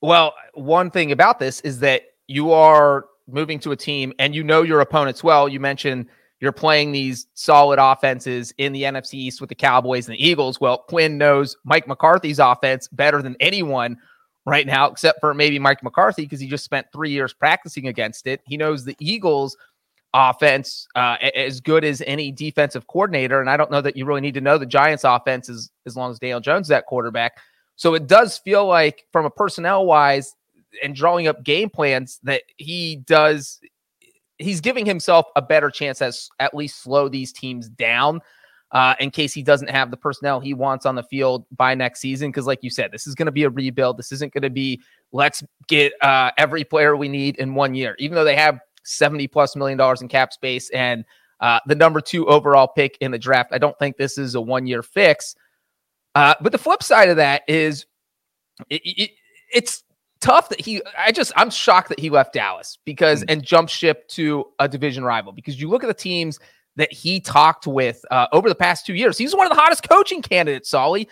Well, 0.02 0.34
one 0.54 0.92
thing 0.92 1.12
about 1.12 1.40
this 1.40 1.60
is 1.62 1.80
that 1.80 2.04
you 2.28 2.52
are 2.52 3.06
moving 3.28 3.60
to 3.60 3.72
a 3.72 3.76
team 3.76 4.14
and 4.20 4.36
you 4.36 4.44
know 4.44 4.62
your 4.62 4.80
opponents 4.80 5.24
well. 5.24 5.50
You 5.50 5.60
mentioned 5.60 6.08
you're 6.44 6.52
playing 6.52 6.92
these 6.92 7.26
solid 7.36 7.80
offenses 7.80 8.54
in 8.58 8.74
the 8.74 8.84
NFC 8.84 9.14
East 9.14 9.40
with 9.40 9.48
the 9.48 9.56
Cowboys 9.56 10.10
and 10.10 10.18
the 10.18 10.28
Eagles. 10.28 10.60
Well, 10.60 10.80
Quinn 10.80 11.18
knows 11.18 11.56
Mike 11.64 11.88
McCarthy's 11.88 12.38
offense 12.38 12.90
better 12.90 13.22
than 13.22 13.38
anyone 13.40 13.98
right 14.46 14.68
now, 14.68 14.90
except 14.90 15.22
for 15.22 15.34
maybe 15.34 15.58
Mike 15.58 15.82
McCarthy 15.82 16.24
because 16.24 16.42
he 16.42 16.48
just 16.48 16.66
spent 16.66 16.86
three 16.92 17.12
years 17.12 17.32
practicing 17.32 17.88
against 17.88 18.28
it. 18.28 18.42
He 18.46 18.58
knows 18.58 18.84
the 18.84 18.98
Eagles' 19.00 19.56
offense 20.14 20.86
uh, 20.96 21.16
as 21.34 21.62
good 21.62 21.86
as 21.86 22.04
any 22.06 22.30
defensive 22.30 22.88
coordinator. 22.88 23.40
And 23.40 23.50
I 23.50 23.56
don't 23.56 23.72
know 23.72 23.80
that 23.80 23.96
you 23.96 24.04
really 24.04 24.20
need 24.20 24.34
to 24.34 24.42
know 24.42 24.58
the 24.58 24.66
Giants' 24.66 25.06
offense 25.06 25.48
as, 25.48 25.72
as 25.86 25.96
long 25.96 26.12
as 26.12 26.20
Daniel 26.20 26.42
Jones 26.42 26.66
is 26.66 26.70
that 26.72 26.88
quarterback. 26.88 27.38
So 27.78 27.94
it 27.94 28.06
does 28.06 28.38
feel 28.38 28.66
like, 28.66 29.06
from 29.14 29.26
a 29.26 29.30
personnel 29.30 29.86
wise 29.86 30.36
and 30.84 30.94
drawing 30.94 31.28
up 31.28 31.42
game 31.42 31.70
plans, 31.70 32.20
that 32.24 32.44
he 32.58 32.98
does. 32.98 33.62
He's 34.38 34.62
giving 34.62 34.86
himself 34.86 35.28
a 35.36 35.42
better 35.42 35.70
chance 35.70 36.02
as 36.02 36.30
at 36.40 36.54
least 36.54 36.82
slow 36.82 37.08
these 37.08 37.32
teams 37.32 37.70
down 37.70 38.22
uh, 38.72 38.96
in 39.00 39.12
case 39.12 39.34
he 39.34 39.44
doesn't 39.44 39.70
have 39.70 39.92
the 39.92 39.98
personnel 39.98 40.40
he 40.40 40.54
wants 40.54 40.86
on 40.86 40.96
the 40.96 41.04
field 41.04 41.46
by 41.56 41.76
next 41.76 42.00
season. 42.00 42.30
Because, 42.30 42.48
like 42.48 42.60
you 42.64 42.70
said, 42.70 42.92
this 42.92 43.06
is 43.06 43.16
going 43.16 43.28
to 43.28 43.32
be 43.32 43.44
a 43.44 43.50
rebuild. 43.50 43.98
This 43.98 44.12
isn't 44.12 44.34
going 44.34 44.42
to 44.42 44.50
be 44.50 44.82
let's 45.12 45.44
get 45.68 45.94
uh, 46.02 46.32
every 46.38 46.64
player 46.64 46.96
we 46.96 47.08
need 47.08 47.38
in 47.38 47.54
one 47.54 47.76
year. 47.76 47.96
Even 48.00 48.16
though 48.16 48.24
they 48.24 48.36
have 48.36 48.60
70 48.84 49.28
plus 49.28 49.56
million 49.56 49.78
dollars 49.78 50.02
in 50.02 50.08
cap 50.08 50.34
space 50.34 50.70
and 50.72 51.06
uh, 51.40 51.60
the 51.68 51.76
number 51.76 52.00
two 52.00 52.26
overall 52.28 52.68
pick 52.68 52.98
in 53.02 53.12
the 53.12 53.18
draft. 53.18 53.52
I 53.54 53.58
don't 53.58 53.78
think 53.78 53.98
this 53.98 54.18
is 54.18 54.36
a 54.36 54.42
one 54.42 54.66
year 54.66 54.82
fix. 54.82 55.36
Uh, 56.16 56.36
but 56.42 56.52
the 56.52 56.58
flip 56.58 56.84
side 56.84 57.10
of 57.10 57.18
that 57.18 57.42
is 57.48 57.86
it, 58.70 58.82
it, 58.86 59.12
it's 59.54 59.83
tough 60.24 60.50
that 60.50 60.62
he, 60.62 60.82
I 60.98 61.12
just, 61.12 61.32
I'm 61.36 61.50
shocked 61.50 61.90
that 61.90 62.00
he 62.00 62.10
left 62.10 62.34
Dallas 62.34 62.80
because, 62.86 63.22
mm. 63.22 63.26
and 63.30 63.44
jumped 63.44 63.72
ship 63.72 64.08
to 64.10 64.46
a 64.60 64.68
division 64.68 65.04
rival 65.04 65.32
because 65.32 65.60
you 65.60 65.70
look 65.70 65.84
at 65.84 65.88
the 65.88 65.94
teams 65.94 66.40
that 66.76 66.92
he 66.92 67.20
talked 67.20 67.68
with 67.68 68.04
uh, 68.10 68.28
over 68.32 68.50
the 68.50 68.56
past 68.56 68.86
two 68.86 68.96
years. 68.96 69.18
He's 69.18 69.36
one 69.36 69.46
of 69.46 69.52
the 69.52 69.60
hottest 69.60 69.88
coaching 69.88 70.22
candidates, 70.22 70.70
Solly. 70.70 71.08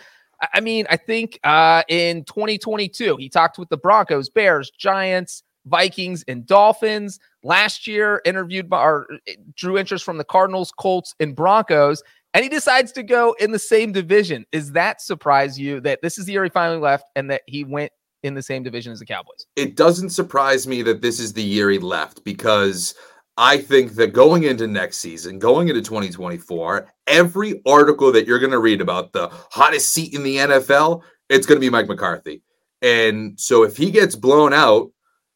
I 0.54 0.60
mean, 0.60 0.86
I 0.90 0.96
think 0.96 1.38
uh, 1.44 1.84
in 1.88 2.24
2022, 2.24 3.16
he 3.16 3.28
talked 3.28 3.58
with 3.58 3.68
the 3.68 3.76
Broncos, 3.76 4.28
Bears, 4.28 4.70
Giants, 4.70 5.44
Vikings, 5.66 6.24
and 6.26 6.44
Dolphins. 6.46 7.20
Last 7.44 7.86
year, 7.86 8.20
interviewed 8.24 8.68
by 8.68 8.82
or 8.82 9.06
eh, 9.28 9.34
drew 9.54 9.78
interest 9.78 10.04
from 10.04 10.18
the 10.18 10.24
Cardinals, 10.24 10.72
Colts, 10.72 11.14
and 11.20 11.36
Broncos, 11.36 12.02
and 12.34 12.42
he 12.42 12.48
decides 12.48 12.92
to 12.92 13.02
go 13.02 13.36
in 13.38 13.52
the 13.52 13.58
same 13.58 13.92
division. 13.92 14.44
Is 14.50 14.72
that 14.72 15.00
surprise 15.00 15.58
you 15.58 15.80
that 15.82 16.00
this 16.02 16.18
is 16.18 16.24
the 16.24 16.32
year 16.32 16.44
he 16.44 16.50
finally 16.50 16.80
left 16.80 17.04
and 17.14 17.30
that 17.30 17.42
he 17.46 17.62
went 17.62 17.92
in 18.22 18.34
the 18.34 18.42
same 18.42 18.62
division 18.62 18.92
as 18.92 18.98
the 18.98 19.06
Cowboys? 19.06 19.46
It 19.56 19.76
doesn't 19.76 20.10
surprise 20.10 20.66
me 20.66 20.82
that 20.82 21.02
this 21.02 21.20
is 21.20 21.32
the 21.32 21.42
year 21.42 21.70
he 21.70 21.78
left 21.78 22.24
because 22.24 22.94
I 23.36 23.58
think 23.58 23.92
that 23.92 24.12
going 24.12 24.44
into 24.44 24.66
next 24.66 24.98
season, 24.98 25.38
going 25.38 25.68
into 25.68 25.80
2024, 25.80 26.88
every 27.06 27.62
article 27.66 28.12
that 28.12 28.26
you're 28.26 28.38
going 28.38 28.52
to 28.52 28.58
read 28.58 28.80
about 28.80 29.12
the 29.12 29.28
hottest 29.50 29.92
seat 29.92 30.14
in 30.14 30.22
the 30.22 30.36
NFL, 30.36 31.02
it's 31.28 31.46
going 31.46 31.56
to 31.56 31.64
be 31.64 31.70
Mike 31.70 31.88
McCarthy. 31.88 32.42
And 32.82 33.38
so 33.40 33.62
if 33.62 33.76
he 33.76 33.90
gets 33.90 34.16
blown 34.16 34.52
out, 34.52 34.90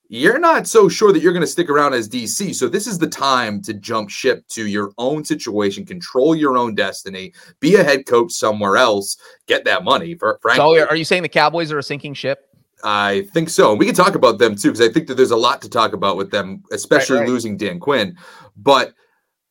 you're 0.08 0.38
not 0.38 0.68
so 0.68 0.88
sure 0.88 1.12
that 1.12 1.20
you're 1.20 1.32
going 1.32 1.40
to 1.40 1.48
stick 1.48 1.68
around 1.68 1.94
as 1.94 2.08
DC. 2.08 2.54
So 2.54 2.68
this 2.68 2.86
is 2.86 2.98
the 2.98 3.08
time 3.08 3.60
to 3.62 3.74
jump 3.74 4.08
ship 4.08 4.46
to 4.50 4.66
your 4.66 4.92
own 4.98 5.24
situation, 5.24 5.84
control 5.84 6.36
your 6.36 6.56
own 6.56 6.74
destiny, 6.74 7.32
be 7.60 7.74
a 7.74 7.82
head 7.82 8.06
coach 8.06 8.32
somewhere 8.32 8.76
else, 8.76 9.16
get 9.46 9.64
that 9.64 9.82
money. 9.82 10.14
For 10.14 10.38
frankly, 10.42 10.78
so 10.78 10.86
are 10.86 10.96
you 10.96 11.04
saying 11.04 11.22
the 11.22 11.28
Cowboys 11.28 11.72
are 11.72 11.78
a 11.78 11.82
sinking 11.82 12.14
ship? 12.14 12.48
I 12.84 13.26
think 13.32 13.48
so. 13.48 13.70
And 13.70 13.78
We 13.78 13.86
can 13.86 13.94
talk 13.94 14.14
about 14.14 14.38
them 14.38 14.54
too 14.54 14.68
because 14.68 14.86
I 14.86 14.92
think 14.92 15.06
that 15.08 15.14
there's 15.14 15.30
a 15.30 15.36
lot 15.36 15.62
to 15.62 15.68
talk 15.68 15.92
about 15.92 16.16
with 16.16 16.30
them, 16.30 16.62
especially 16.72 17.16
right, 17.16 17.22
right. 17.22 17.30
losing 17.30 17.56
Dan 17.56 17.80
Quinn. 17.80 18.16
But 18.56 18.94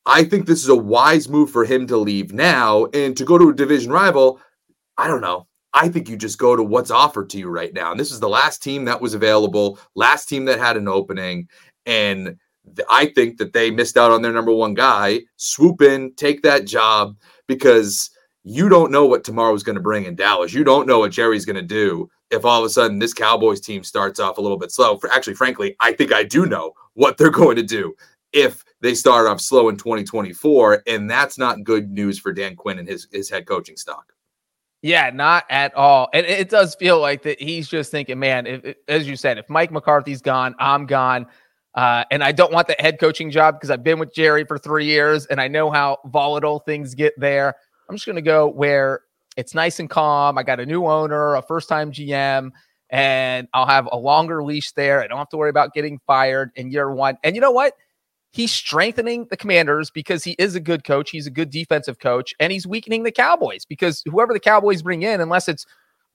I 0.05 0.23
think 0.23 0.45
this 0.45 0.61
is 0.61 0.69
a 0.69 0.75
wise 0.75 1.27
move 1.27 1.49
for 1.49 1.65
him 1.65 1.87
to 1.87 1.97
leave 1.97 2.31
now 2.31 2.85
and 2.93 3.17
to 3.17 3.25
go 3.25 3.37
to 3.37 3.49
a 3.49 3.53
division 3.53 3.91
rival. 3.91 4.39
I 4.97 5.07
don't 5.07 5.21
know. 5.21 5.47
I 5.73 5.89
think 5.89 6.07
you 6.07 6.15
just 6.15 6.37
go 6.37 6.55
to 6.55 6.63
what's 6.63 6.91
offered 6.91 7.29
to 7.31 7.37
you 7.37 7.49
right 7.49 7.73
now. 7.73 7.91
And 7.91 7.99
this 7.99 8.11
is 8.11 8.19
the 8.19 8.29
last 8.29 8.63
team 8.63 8.85
that 8.85 9.01
was 9.01 9.13
available, 9.13 9.79
last 9.95 10.29
team 10.29 10.45
that 10.45 10.59
had 10.59 10.77
an 10.77 10.87
opening. 10.87 11.49
And 11.85 12.37
I 12.89 13.07
think 13.07 13.37
that 13.37 13.51
they 13.51 13.71
missed 13.71 13.97
out 13.97 14.11
on 14.11 14.21
their 14.21 14.31
number 14.31 14.53
one 14.53 14.73
guy. 14.73 15.21
Swoop 15.35 15.81
in, 15.81 16.13
take 16.13 16.43
that 16.43 16.65
job 16.65 17.17
because 17.47 18.09
you 18.43 18.69
don't 18.69 18.91
know 18.91 19.05
what 19.05 19.23
tomorrow 19.23 19.53
is 19.53 19.63
going 19.63 19.75
to 19.75 19.81
bring 19.81 20.05
in 20.05 20.15
Dallas. 20.15 20.53
You 20.53 20.63
don't 20.63 20.87
know 20.87 20.99
what 20.99 21.11
Jerry's 21.11 21.45
going 21.45 21.55
to 21.57 21.61
do 21.61 22.09
if 22.31 22.45
all 22.45 22.59
of 22.59 22.65
a 22.65 22.69
sudden 22.69 22.99
this 22.99 23.13
Cowboys 23.13 23.61
team 23.61 23.83
starts 23.83 24.19
off 24.19 24.37
a 24.37 24.41
little 24.41 24.57
bit 24.57 24.71
slow. 24.71 24.97
For 24.97 25.11
actually, 25.11 25.35
frankly, 25.35 25.75
I 25.79 25.93
think 25.93 26.13
I 26.13 26.23
do 26.23 26.45
know 26.45 26.73
what 26.93 27.17
they're 27.17 27.29
going 27.31 27.55
to 27.57 27.63
do 27.63 27.95
if 28.33 28.63
they 28.81 28.93
start 28.93 29.27
off 29.27 29.39
slow 29.39 29.69
in 29.69 29.77
2024. 29.77 30.83
And 30.87 31.09
that's 31.09 31.37
not 31.37 31.63
good 31.63 31.89
news 31.89 32.19
for 32.19 32.33
Dan 32.33 32.55
Quinn 32.55 32.79
and 32.79 32.87
his, 32.87 33.07
his 33.11 33.29
head 33.29 33.45
coaching 33.45 33.77
stock. 33.77 34.11
Yeah, 34.81 35.09
not 35.09 35.45
at 35.49 35.73
all. 35.73 36.09
And 36.13 36.25
it 36.27 36.49
does 36.49 36.75
feel 36.75 36.99
like 36.99 37.23
that 37.23 37.41
he's 37.41 37.67
just 37.67 37.89
thinking, 37.89 38.19
man, 38.19 38.45
if, 38.45 38.75
as 38.87 39.07
you 39.07 39.15
said, 39.15 39.39
if 39.39 39.49
Mike 39.49 39.71
McCarthy's 39.71 40.21
gone, 40.21 40.53
I'm 40.59 40.85
gone. 40.85 41.25
Uh, 41.73 42.03
and 42.11 42.23
I 42.23 42.31
don't 42.31 42.53
want 42.53 42.67
the 42.67 42.75
head 42.77 42.99
coaching 42.99 43.31
job 43.31 43.55
because 43.55 43.71
I've 43.71 43.83
been 43.83 43.99
with 43.99 44.13
Jerry 44.13 44.45
for 44.45 44.57
three 44.57 44.85
years 44.85 45.25
and 45.25 45.41
I 45.41 45.47
know 45.47 45.71
how 45.71 45.97
volatile 46.05 46.59
things 46.59 46.93
get 46.93 47.13
there. 47.17 47.55
I'm 47.89 47.95
just 47.95 48.05
going 48.05 48.15
to 48.15 48.21
go 48.21 48.47
where 48.47 49.01
it's 49.37 49.53
nice 49.53 49.79
and 49.79 49.89
calm. 49.89 50.37
I 50.37 50.43
got 50.43 50.59
a 50.59 50.65
new 50.65 50.85
owner, 50.85 51.35
a 51.35 51.41
first 51.41 51.69
time 51.69 51.91
GM, 51.91 52.51
and 52.89 53.47
I'll 53.53 53.67
have 53.67 53.87
a 53.91 53.97
longer 53.97 54.43
leash 54.43 54.71
there. 54.73 55.01
I 55.01 55.07
don't 55.07 55.17
have 55.17 55.29
to 55.29 55.37
worry 55.37 55.49
about 55.49 55.73
getting 55.73 55.99
fired 56.07 56.51
in 56.55 56.71
year 56.71 56.91
one. 56.91 57.17
And 57.23 57.35
you 57.35 57.41
know 57.41 57.51
what? 57.51 57.73
he's 58.35 58.51
strengthening 58.51 59.25
the 59.29 59.37
commanders 59.37 59.89
because 59.89 60.25
he 60.25 60.35
is 60.37 60.55
a 60.55 60.59
good 60.59 60.83
coach. 60.83 61.09
He's 61.09 61.25
a 61.25 61.31
good 61.31 61.49
defensive 61.49 61.99
coach, 61.99 62.33
and 62.39 62.51
he's 62.51 62.67
weakening 62.67 63.03
the 63.03 63.11
Cowboys 63.11 63.63
because 63.63 64.03
whoever 64.05 64.33
the 64.33 64.41
Cowboys 64.41 64.81
bring 64.81 65.03
in, 65.03 65.21
unless 65.21 65.47
it's 65.47 65.65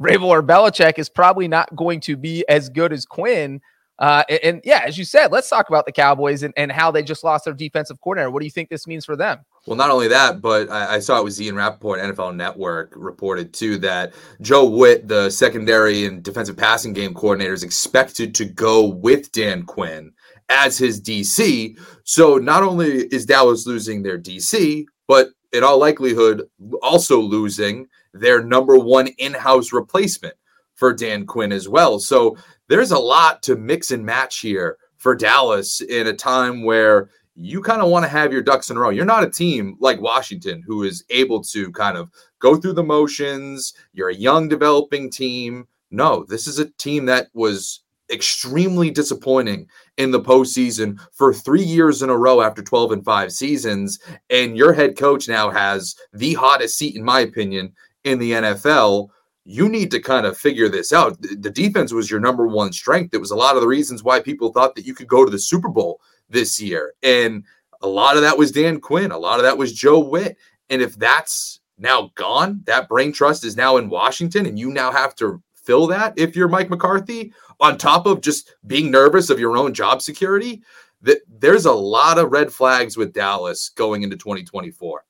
Vrabel 0.01 0.25
or 0.25 0.43
Belichick, 0.43 0.99
is 0.99 1.09
probably 1.09 1.49
not 1.49 1.75
going 1.75 1.99
to 2.01 2.19
be 2.19 2.47
as 2.47 2.69
good 2.69 2.93
as 2.93 3.07
Quinn. 3.07 3.63
Uh, 3.99 4.23
and, 4.29 4.41
and, 4.43 4.61
yeah, 4.65 4.83
as 4.85 4.99
you 4.99 5.05
said, 5.05 5.33
let's 5.33 5.49
talk 5.49 5.71
about 5.71 5.87
the 5.87 5.93
Cowboys 5.93 6.43
and, 6.43 6.53
and 6.59 6.71
how 6.71 6.91
they 6.91 7.03
just 7.03 7.25
lost 7.25 7.47
their 7.47 7.55
defensive 7.55 7.99
coordinator. 8.03 8.31
What 8.31 8.41
do 8.41 8.47
you 8.47 8.51
think 8.51 8.69
this 8.69 8.87
means 8.87 9.07
for 9.07 9.17
them? 9.17 9.39
Well, 9.67 9.77
not 9.77 9.91
only 9.91 10.09
that, 10.09 10.41
but 10.41 10.71
I, 10.71 10.95
I 10.95 10.99
saw 11.01 11.19
it 11.19 11.25
was 11.25 11.41
Ian 11.41 11.55
Rapoport, 11.57 12.01
NFL 12.01 12.35
Network, 12.35 12.93
reported 12.97 13.53
too 13.53 13.79
that 13.79 14.15
Joe 14.41 14.65
Whitt, 14.69 15.07
the 15.07 15.29
secondary 15.31 16.07
and 16.07 16.23
defensive 16.23 16.57
passing 16.57 16.93
game 16.93 17.13
coordinator, 17.13 17.53
is 17.53 17.63
expected 17.63 18.35
to 18.37 18.47
go 18.47 18.87
with 18.87 19.31
Dan 19.33 19.65
Quinn 19.65 20.13
as 20.49 20.79
his 20.79 21.01
DC. 21.01 21.79
So 22.05 22.39
not 22.39 22.63
only 22.63 23.05
is 23.07 23.27
Dallas 23.27 23.67
losing 23.67 24.03
their 24.03 24.19
DC, 24.19 24.85
but 25.07 25.29
in 25.53 25.63
all 25.63 25.79
likelihood, 25.79 26.49
also 26.83 27.21
losing 27.21 27.87
their 28.15 28.43
number 28.43 28.79
one 28.79 29.09
in 29.19 29.35
house 29.35 29.73
replacement 29.73 30.35
for 30.75 30.95
Dan 30.95 31.27
Quinn 31.27 31.53
as 31.53 31.69
well. 31.69 31.99
So 31.99 32.37
there's 32.69 32.91
a 32.91 32.99
lot 32.99 33.43
to 33.45 33.57
mix 33.57 33.91
and 33.91 34.05
match 34.05 34.39
here 34.39 34.79
for 34.97 35.15
Dallas 35.15 35.81
in 35.81 36.07
a 36.07 36.13
time 36.13 36.63
where 36.63 37.11
you 37.43 37.63
kind 37.63 37.81
of 37.81 37.89
want 37.89 38.05
to 38.05 38.09
have 38.09 38.33
your 38.33 38.43
ducks 38.43 38.69
in 38.69 38.77
a 38.77 38.81
row. 38.81 38.91
You're 38.91 39.07
not 39.07 39.25
a 39.25 39.31
team 39.31 39.77
like 39.81 40.01
Washington 40.01 40.63
who 40.67 40.83
is 40.83 41.05
able 41.09 41.43
to 41.45 41.73
kind 41.73 41.97
of 41.97 42.11
go 42.39 42.57
through 42.57 42.75
the 42.75 42.83
motions. 42.83 43.73
You're 43.95 44.11
a 44.11 44.15
young 44.15 44.47
developing 44.47 45.11
team. 45.11 45.67
No, 45.91 46.25
this 46.29 46.47
is 46.47 46.59
a 46.59 46.71
team 46.73 47.07
that 47.07 47.29
was 47.33 47.81
extremely 48.13 48.91
disappointing 48.91 49.69
in 49.97 50.11
the 50.11 50.21
postseason 50.21 51.01
for 51.13 51.33
three 51.33 51.63
years 51.63 52.03
in 52.03 52.11
a 52.11 52.17
row 52.17 52.43
after 52.43 52.63
12 52.63 52.93
and 52.93 53.05
five 53.05 53.33
seasons. 53.33 53.99
And 54.29 54.55
your 54.55 54.75
head 54.75 54.99
coach 54.99 55.27
now 55.27 55.49
has 55.51 55.97
the 56.13 56.35
hottest 56.35 56.77
seat, 56.77 56.95
in 56.95 57.05
my 57.05 57.21
opinion, 57.21 57.73
in 58.05 58.19
the 58.19 58.33
NFL. 58.33 59.09
You 59.45 59.69
need 59.71 59.91
to 59.93 60.01
kind 60.01 60.27
of 60.27 60.37
figure 60.37 60.69
this 60.69 60.93
out. 60.93 61.17
The 61.23 61.51
defense 61.51 61.93
was 61.93 62.11
your 62.11 62.21
number 62.21 62.47
one 62.47 62.73
strength. 62.75 63.15
It 63.15 63.21
was 63.21 63.31
a 63.31 63.37
lot 63.37 63.55
of 63.55 63.63
the 63.63 63.69
reasons 63.69 64.05
why 64.05 64.21
people 64.21 64.53
thought 64.53 64.75
that 64.75 64.85
you 64.85 64.95
could 64.95 65.09
go 65.09 65.25
to 65.25 65.31
the 65.31 65.39
Super 65.39 65.71
Bowl 65.71 66.01
this 66.31 66.61
year. 66.61 66.95
And 67.03 67.45
a 67.83 67.89
lot 67.89 68.17
of 68.17 68.23
that 68.23 68.39
was 68.39 68.53
Dan 68.53 68.81
Quinn, 68.81 69.11
a 69.11 69.19
lot 69.19 69.39
of 69.39 69.45
that 69.45 69.59
was 69.59 69.73
Joe 69.73 69.99
Whitt. 69.99 70.37
And 70.69 70.81
if 70.81 70.97
that's 70.97 71.61
now 71.79 72.11
gone, 72.15 72.63
that 72.65 72.89
brain 72.89 73.13
trust 73.13 73.45
is 73.45 73.57
now 73.57 73.77
in 73.77 73.89
Washington, 73.89 74.47
and 74.47 74.59
you 74.59 74.71
now 74.71 74.93
have 74.93 75.15
to 75.17 75.43
fill 75.55 75.87
that 75.89 76.15
if 76.17 76.37
you're 76.37 76.49
Mike 76.49 76.71
McCarthy, 76.71 77.33
on 77.61 77.77
top 77.77 78.07
of 78.07 78.21
just 78.21 78.55
being 78.67 78.91
nervous 78.91 79.31
of 79.31 79.39
your 79.39 79.57
own 79.57 79.75
job 79.75 80.01
security, 80.01 80.63
that 81.03 81.19
there's 81.29 81.67
a 81.67 81.73
lot 81.73 82.19
of 82.19 82.31
red 82.31 82.53
flags 82.53 82.97
with 82.97 83.13
Dallas 83.13 83.71
going 83.71 84.03
into 84.03 84.17
2024. 84.17 85.05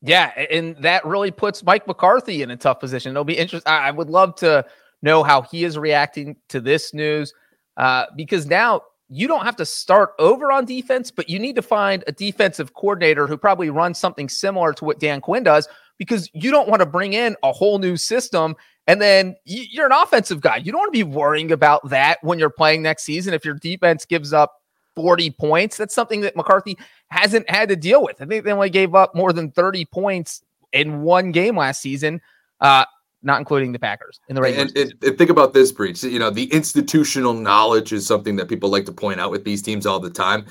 Yeah, 0.00 0.26
and 0.50 0.76
that 0.76 1.04
really 1.04 1.30
puts 1.30 1.64
Mike 1.64 1.86
McCarthy 1.86 2.42
in 2.42 2.50
a 2.50 2.56
tough 2.56 2.78
position. 2.78 3.10
It'll 3.10 3.24
be 3.24 3.36
interesting. 3.36 3.70
I 3.70 3.90
would 3.90 4.10
love 4.10 4.36
to 4.36 4.64
know 5.02 5.22
how 5.22 5.42
he 5.42 5.64
is 5.64 5.76
reacting 5.76 6.36
to 6.48 6.60
this 6.60 6.94
news 6.94 7.32
uh, 7.76 8.06
because 8.16 8.46
now 8.46 8.82
you 9.08 9.26
don't 9.26 9.44
have 9.44 9.56
to 9.56 9.64
start 9.64 10.10
over 10.18 10.52
on 10.52 10.64
defense, 10.64 11.10
but 11.10 11.28
you 11.28 11.38
need 11.38 11.56
to 11.56 11.62
find 11.62 12.04
a 12.06 12.12
defensive 12.12 12.74
coordinator 12.74 13.26
who 13.26 13.36
probably 13.36 13.70
runs 13.70 13.98
something 13.98 14.28
similar 14.28 14.72
to 14.74 14.84
what 14.84 15.00
Dan 15.00 15.20
Quinn 15.20 15.42
does 15.42 15.68
because 15.96 16.30
you 16.34 16.50
don't 16.50 16.68
want 16.68 16.80
to 16.80 16.86
bring 16.86 17.14
in 17.14 17.36
a 17.42 17.52
whole 17.52 17.78
new 17.78 17.96
system 17.96 18.54
and 18.88 19.02
then 19.02 19.36
you're 19.44 19.84
an 19.84 19.92
offensive 19.92 20.40
guy. 20.40 20.56
You 20.56 20.72
don't 20.72 20.80
want 20.80 20.94
to 20.94 20.98
be 20.98 21.02
worrying 21.02 21.52
about 21.52 21.86
that 21.90 22.18
when 22.22 22.38
you're 22.38 22.48
playing 22.48 22.82
next 22.82 23.02
season. 23.02 23.34
If 23.34 23.44
your 23.44 23.54
defense 23.54 24.06
gives 24.06 24.32
up 24.32 24.62
40 24.96 25.30
points, 25.32 25.76
that's 25.76 25.94
something 25.94 26.22
that 26.22 26.34
McCarthy 26.34 26.78
hasn't 27.10 27.48
had 27.50 27.68
to 27.68 27.76
deal 27.76 28.02
with. 28.02 28.22
I 28.22 28.24
think 28.24 28.44
they 28.44 28.52
only 28.52 28.70
gave 28.70 28.94
up 28.94 29.14
more 29.14 29.34
than 29.34 29.50
30 29.50 29.84
points 29.86 30.42
in 30.72 31.02
one 31.02 31.32
game 31.32 31.54
last 31.54 31.82
season, 31.82 32.22
uh, 32.62 32.86
not 33.22 33.40
including 33.40 33.72
the 33.72 33.78
Packers 33.78 34.20
in 34.28 34.34
the 34.36 34.42
regular 34.42 34.62
and, 34.62 34.76
and, 34.76 34.94
and, 35.02 35.18
think 35.18 35.30
about 35.30 35.52
this 35.52 35.72
Breech. 35.72 36.02
You 36.04 36.18
know, 36.18 36.30
the 36.30 36.52
institutional 36.52 37.34
knowledge 37.34 37.92
is 37.92 38.06
something 38.06 38.36
that 38.36 38.48
people 38.48 38.68
like 38.68 38.84
to 38.86 38.92
point 38.92 39.20
out 39.20 39.30
with 39.30 39.44
these 39.44 39.62
teams 39.62 39.86
all 39.86 39.98
the 39.98 40.10
time 40.10 40.46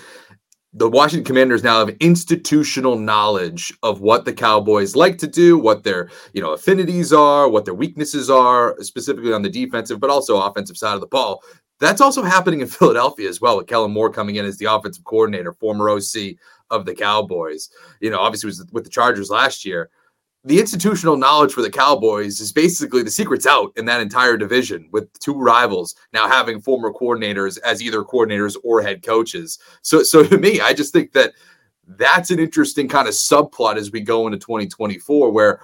the 0.78 0.90
Washington 0.90 1.26
Commanders 1.26 1.64
now 1.64 1.80
have 1.86 1.96
institutional 2.00 2.98
knowledge 2.98 3.74
of 3.82 4.02
what 4.02 4.26
the 4.26 4.34
Cowboys 4.34 4.96
like 4.96 5.18
to 5.18 5.28
do, 5.28 5.58
what 5.58 5.84
their 5.84 6.10
you 6.34 6.42
know 6.42 6.54
affinities 6.54 7.12
are, 7.12 7.50
what 7.50 7.66
their 7.66 7.74
weaknesses 7.74 8.30
are, 8.30 8.76
specifically 8.82 9.34
on 9.34 9.42
the 9.42 9.50
defensive, 9.50 10.00
but 10.00 10.10
also 10.10 10.40
offensive 10.40 10.78
side 10.78 10.94
of 10.94 11.02
the 11.02 11.08
ball. 11.08 11.42
That's 11.80 12.02
also 12.02 12.22
happening 12.22 12.62
in 12.62 12.68
Philadelphia 12.68 13.28
as 13.28 13.42
well, 13.42 13.58
with 13.58 13.68
Kellen 13.68 13.92
Moore 13.92 14.12
coming 14.12 14.36
in 14.36 14.46
as 14.46 14.58
the 14.58 14.66
offensive 14.66 15.04
coordinator, 15.04 15.54
former 15.54 15.90
OC 15.90 16.36
of 16.70 16.86
the 16.86 16.94
Cowboys. 16.94 17.70
You 18.00 18.12
know, 18.12 18.20
obviously 18.20 18.48
was 18.48 18.66
with 18.72 18.84
the 18.84 18.90
Chargers 18.90 19.30
last 19.30 19.66
year 19.66 19.90
the 20.48 20.60
institutional 20.62 21.18
knowledge 21.18 21.52
for 21.52 21.62
the 21.62 21.70
Cowboys 21.70 22.40
is 22.40 22.54
basically 22.54 23.04
the 23.04 23.12
secret's 23.12 23.46
out 23.46 23.74
in 23.76 23.84
that 23.86 24.00
entire 24.00 24.38
division 24.38 24.88
with 24.94 25.12
two 25.20 25.34
rivals 25.34 25.96
now 26.14 26.28
having 26.28 26.62
former 26.62 26.92
coordinators 26.92 27.60
as 27.66 27.82
either 27.82 28.02
coordinators 28.02 28.56
or 28.64 28.82
head 28.82 29.04
coaches. 29.04 29.60
So, 29.82 30.04
so 30.04 30.24
to 30.24 30.38
me, 30.38 30.62
I 30.62 30.74
just 30.74 30.94
think 30.94 31.12
that 31.12 31.34
that's 31.86 32.32
an 32.32 32.40
interesting 32.40 32.88
kind 32.88 33.10
of 33.10 33.14
subplot 33.14 33.76
as 33.76 33.92
we 33.92 34.00
go 34.00 34.26
into 34.26 34.40
2024, 34.40 35.32
where 35.32 35.60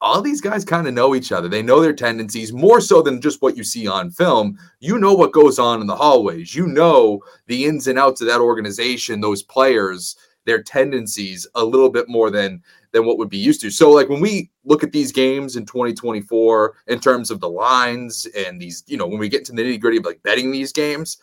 all 0.00 0.20
these 0.20 0.40
guys 0.40 0.64
kind 0.64 0.88
of 0.88 0.94
know 0.94 1.14
each 1.14 1.30
other. 1.30 1.48
They 1.48 1.62
know 1.62 1.80
their 1.80 1.92
tendencies 1.92 2.52
more 2.52 2.80
so 2.80 3.02
than 3.02 3.20
just 3.20 3.40
what 3.40 3.56
you 3.56 3.62
see 3.62 3.86
on 3.86 4.10
film. 4.10 4.58
You 4.80 4.98
know 4.98 5.14
what 5.14 5.32
goes 5.32 5.60
on 5.60 5.80
in 5.80 5.86
the 5.86 5.96
hallways. 5.96 6.56
You 6.56 6.66
know 6.66 7.22
the 7.46 7.66
ins 7.66 7.86
and 7.86 8.00
outs 8.00 8.20
of 8.20 8.26
that 8.26 8.40
organization, 8.40 9.20
those 9.20 9.44
players, 9.44 10.16
their 10.46 10.62
tendencies 10.62 11.46
a 11.54 11.64
little 11.64 11.90
bit 11.90 12.08
more 12.08 12.30
than 12.30 12.62
than 12.92 13.04
what 13.04 13.18
would 13.18 13.28
be 13.28 13.38
used 13.38 13.60
to. 13.60 13.70
So 13.70 13.90
like 13.90 14.08
when 14.08 14.20
we 14.20 14.50
look 14.64 14.84
at 14.84 14.92
these 14.92 15.10
games 15.10 15.56
in 15.56 15.66
2024 15.66 16.74
in 16.86 17.00
terms 17.00 17.30
of 17.30 17.40
the 17.40 17.48
lines 17.48 18.26
and 18.36 18.60
these, 18.60 18.84
you 18.86 18.96
know, 18.96 19.06
when 19.06 19.18
we 19.18 19.28
get 19.28 19.44
to 19.46 19.52
the 19.52 19.62
nitty 19.62 19.80
gritty 19.80 19.96
of 19.98 20.04
like 20.04 20.22
betting 20.22 20.52
these 20.52 20.72
games, 20.72 21.18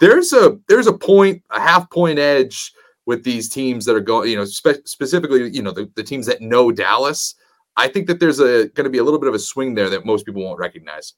there's 0.00 0.32
a 0.32 0.58
there's 0.68 0.86
a 0.86 0.92
point, 0.92 1.42
a 1.50 1.60
half 1.60 1.88
point 1.90 2.18
edge 2.18 2.72
with 3.06 3.24
these 3.24 3.48
teams 3.48 3.84
that 3.84 3.96
are 3.96 4.00
going, 4.00 4.30
you 4.30 4.36
know, 4.36 4.44
spe- 4.44 4.86
specifically, 4.86 5.50
you 5.50 5.62
know, 5.62 5.70
the, 5.70 5.90
the 5.94 6.02
teams 6.02 6.26
that 6.26 6.40
know 6.40 6.70
Dallas. 6.70 7.34
I 7.76 7.88
think 7.88 8.06
that 8.06 8.20
there's 8.20 8.40
a 8.40 8.68
going 8.68 8.84
to 8.84 8.90
be 8.90 8.98
a 8.98 9.04
little 9.04 9.18
bit 9.18 9.28
of 9.28 9.34
a 9.34 9.38
swing 9.38 9.74
there 9.74 9.90
that 9.90 10.06
most 10.06 10.26
people 10.26 10.44
won't 10.44 10.58
recognize. 10.58 11.14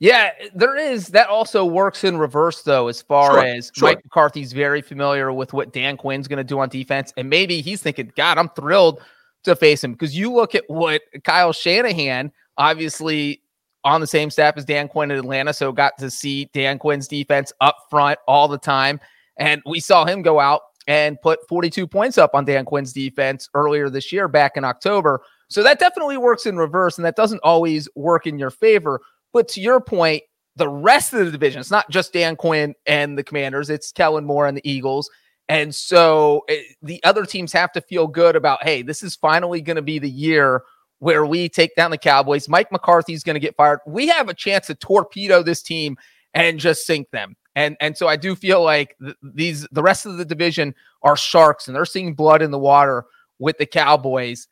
Yeah, 0.00 0.30
there 0.54 0.76
is. 0.76 1.08
That 1.08 1.28
also 1.28 1.64
works 1.64 2.04
in 2.04 2.18
reverse, 2.18 2.62
though, 2.62 2.86
as 2.88 3.02
far 3.02 3.32
sure, 3.32 3.44
as 3.44 3.72
sure. 3.74 3.88
Mike 3.88 4.04
McCarthy's 4.04 4.52
very 4.52 4.80
familiar 4.80 5.32
with 5.32 5.52
what 5.52 5.72
Dan 5.72 5.96
Quinn's 5.96 6.28
going 6.28 6.36
to 6.36 6.44
do 6.44 6.60
on 6.60 6.68
defense. 6.68 7.12
And 7.16 7.28
maybe 7.28 7.60
he's 7.60 7.82
thinking, 7.82 8.12
God, 8.16 8.38
I'm 8.38 8.48
thrilled 8.50 9.00
to 9.44 9.56
face 9.56 9.82
him 9.82 9.92
because 9.92 10.16
you 10.16 10.32
look 10.32 10.54
at 10.54 10.64
what 10.68 11.02
Kyle 11.24 11.52
Shanahan, 11.52 12.30
obviously 12.56 13.42
on 13.84 14.00
the 14.00 14.06
same 14.06 14.30
staff 14.30 14.54
as 14.56 14.64
Dan 14.64 14.88
Quinn 14.88 15.10
in 15.10 15.18
Atlanta, 15.18 15.52
so 15.52 15.72
got 15.72 15.96
to 15.98 16.10
see 16.10 16.50
Dan 16.52 16.78
Quinn's 16.78 17.08
defense 17.08 17.52
up 17.60 17.76
front 17.90 18.18
all 18.26 18.48
the 18.48 18.58
time. 18.58 19.00
And 19.38 19.62
we 19.66 19.80
saw 19.80 20.04
him 20.04 20.22
go 20.22 20.40
out 20.40 20.62
and 20.86 21.20
put 21.20 21.46
42 21.48 21.86
points 21.86 22.18
up 22.18 22.34
on 22.34 22.44
Dan 22.44 22.64
Quinn's 22.64 22.92
defense 22.92 23.48
earlier 23.54 23.90
this 23.90 24.12
year, 24.12 24.26
back 24.26 24.56
in 24.56 24.64
October. 24.64 25.20
So 25.48 25.62
that 25.62 25.78
definitely 25.78 26.18
works 26.18 26.46
in 26.46 26.56
reverse, 26.56 26.98
and 26.98 27.04
that 27.04 27.16
doesn't 27.16 27.40
always 27.42 27.88
work 27.94 28.26
in 28.26 28.38
your 28.38 28.50
favor. 28.50 29.00
But 29.32 29.48
to 29.48 29.60
your 29.60 29.80
point, 29.80 30.22
the 30.56 30.68
rest 30.68 31.12
of 31.12 31.24
the 31.24 31.30
division, 31.30 31.60
it's 31.60 31.70
not 31.70 31.88
just 31.90 32.12
Dan 32.12 32.36
Quinn 32.36 32.74
and 32.86 33.16
the 33.16 33.22
Commanders, 33.22 33.70
it's 33.70 33.92
Kellen 33.92 34.24
Moore 34.24 34.46
and 34.46 34.56
the 34.56 34.70
Eagles. 34.70 35.08
And 35.48 35.74
so 35.74 36.44
it, 36.48 36.64
eh, 36.70 36.74
the 36.82 37.04
other 37.04 37.24
teams 37.24 37.52
have 37.52 37.72
to 37.72 37.80
feel 37.80 38.06
good 38.06 38.36
about, 38.36 38.62
hey, 38.62 38.82
this 38.82 39.02
is 39.02 39.16
finally 39.16 39.60
going 39.60 39.76
to 39.76 39.82
be 39.82 39.98
the 39.98 40.10
year 40.10 40.62
where 40.98 41.24
we 41.24 41.48
take 41.48 41.74
down 41.74 41.90
the 41.90 41.98
Cowboys. 41.98 42.48
Mike 42.48 42.72
McCarthy's 42.72 43.22
going 43.22 43.34
to 43.34 43.40
get 43.40 43.56
fired. 43.56 43.78
We 43.86 44.08
have 44.08 44.28
a 44.28 44.34
chance 44.34 44.66
to 44.66 44.74
torpedo 44.74 45.42
this 45.42 45.62
team 45.62 45.96
and 46.34 46.58
just 46.58 46.86
sink 46.86 47.10
them. 47.10 47.36
And 47.54 47.76
and 47.80 47.96
so 47.96 48.06
I 48.06 48.16
do 48.16 48.36
feel 48.36 48.62
like 48.62 48.94
th- 49.02 49.16
these 49.22 49.66
the 49.72 49.82
rest 49.82 50.06
of 50.06 50.16
the 50.16 50.24
division 50.24 50.74
are 51.02 51.16
sharks 51.16 51.66
and 51.66 51.74
they're 51.74 51.84
seeing 51.84 52.14
blood 52.14 52.42
in 52.42 52.50
the 52.50 52.58
water 52.58 53.04
with 53.38 53.58
the 53.58 53.66
Cowboys. 53.66 54.46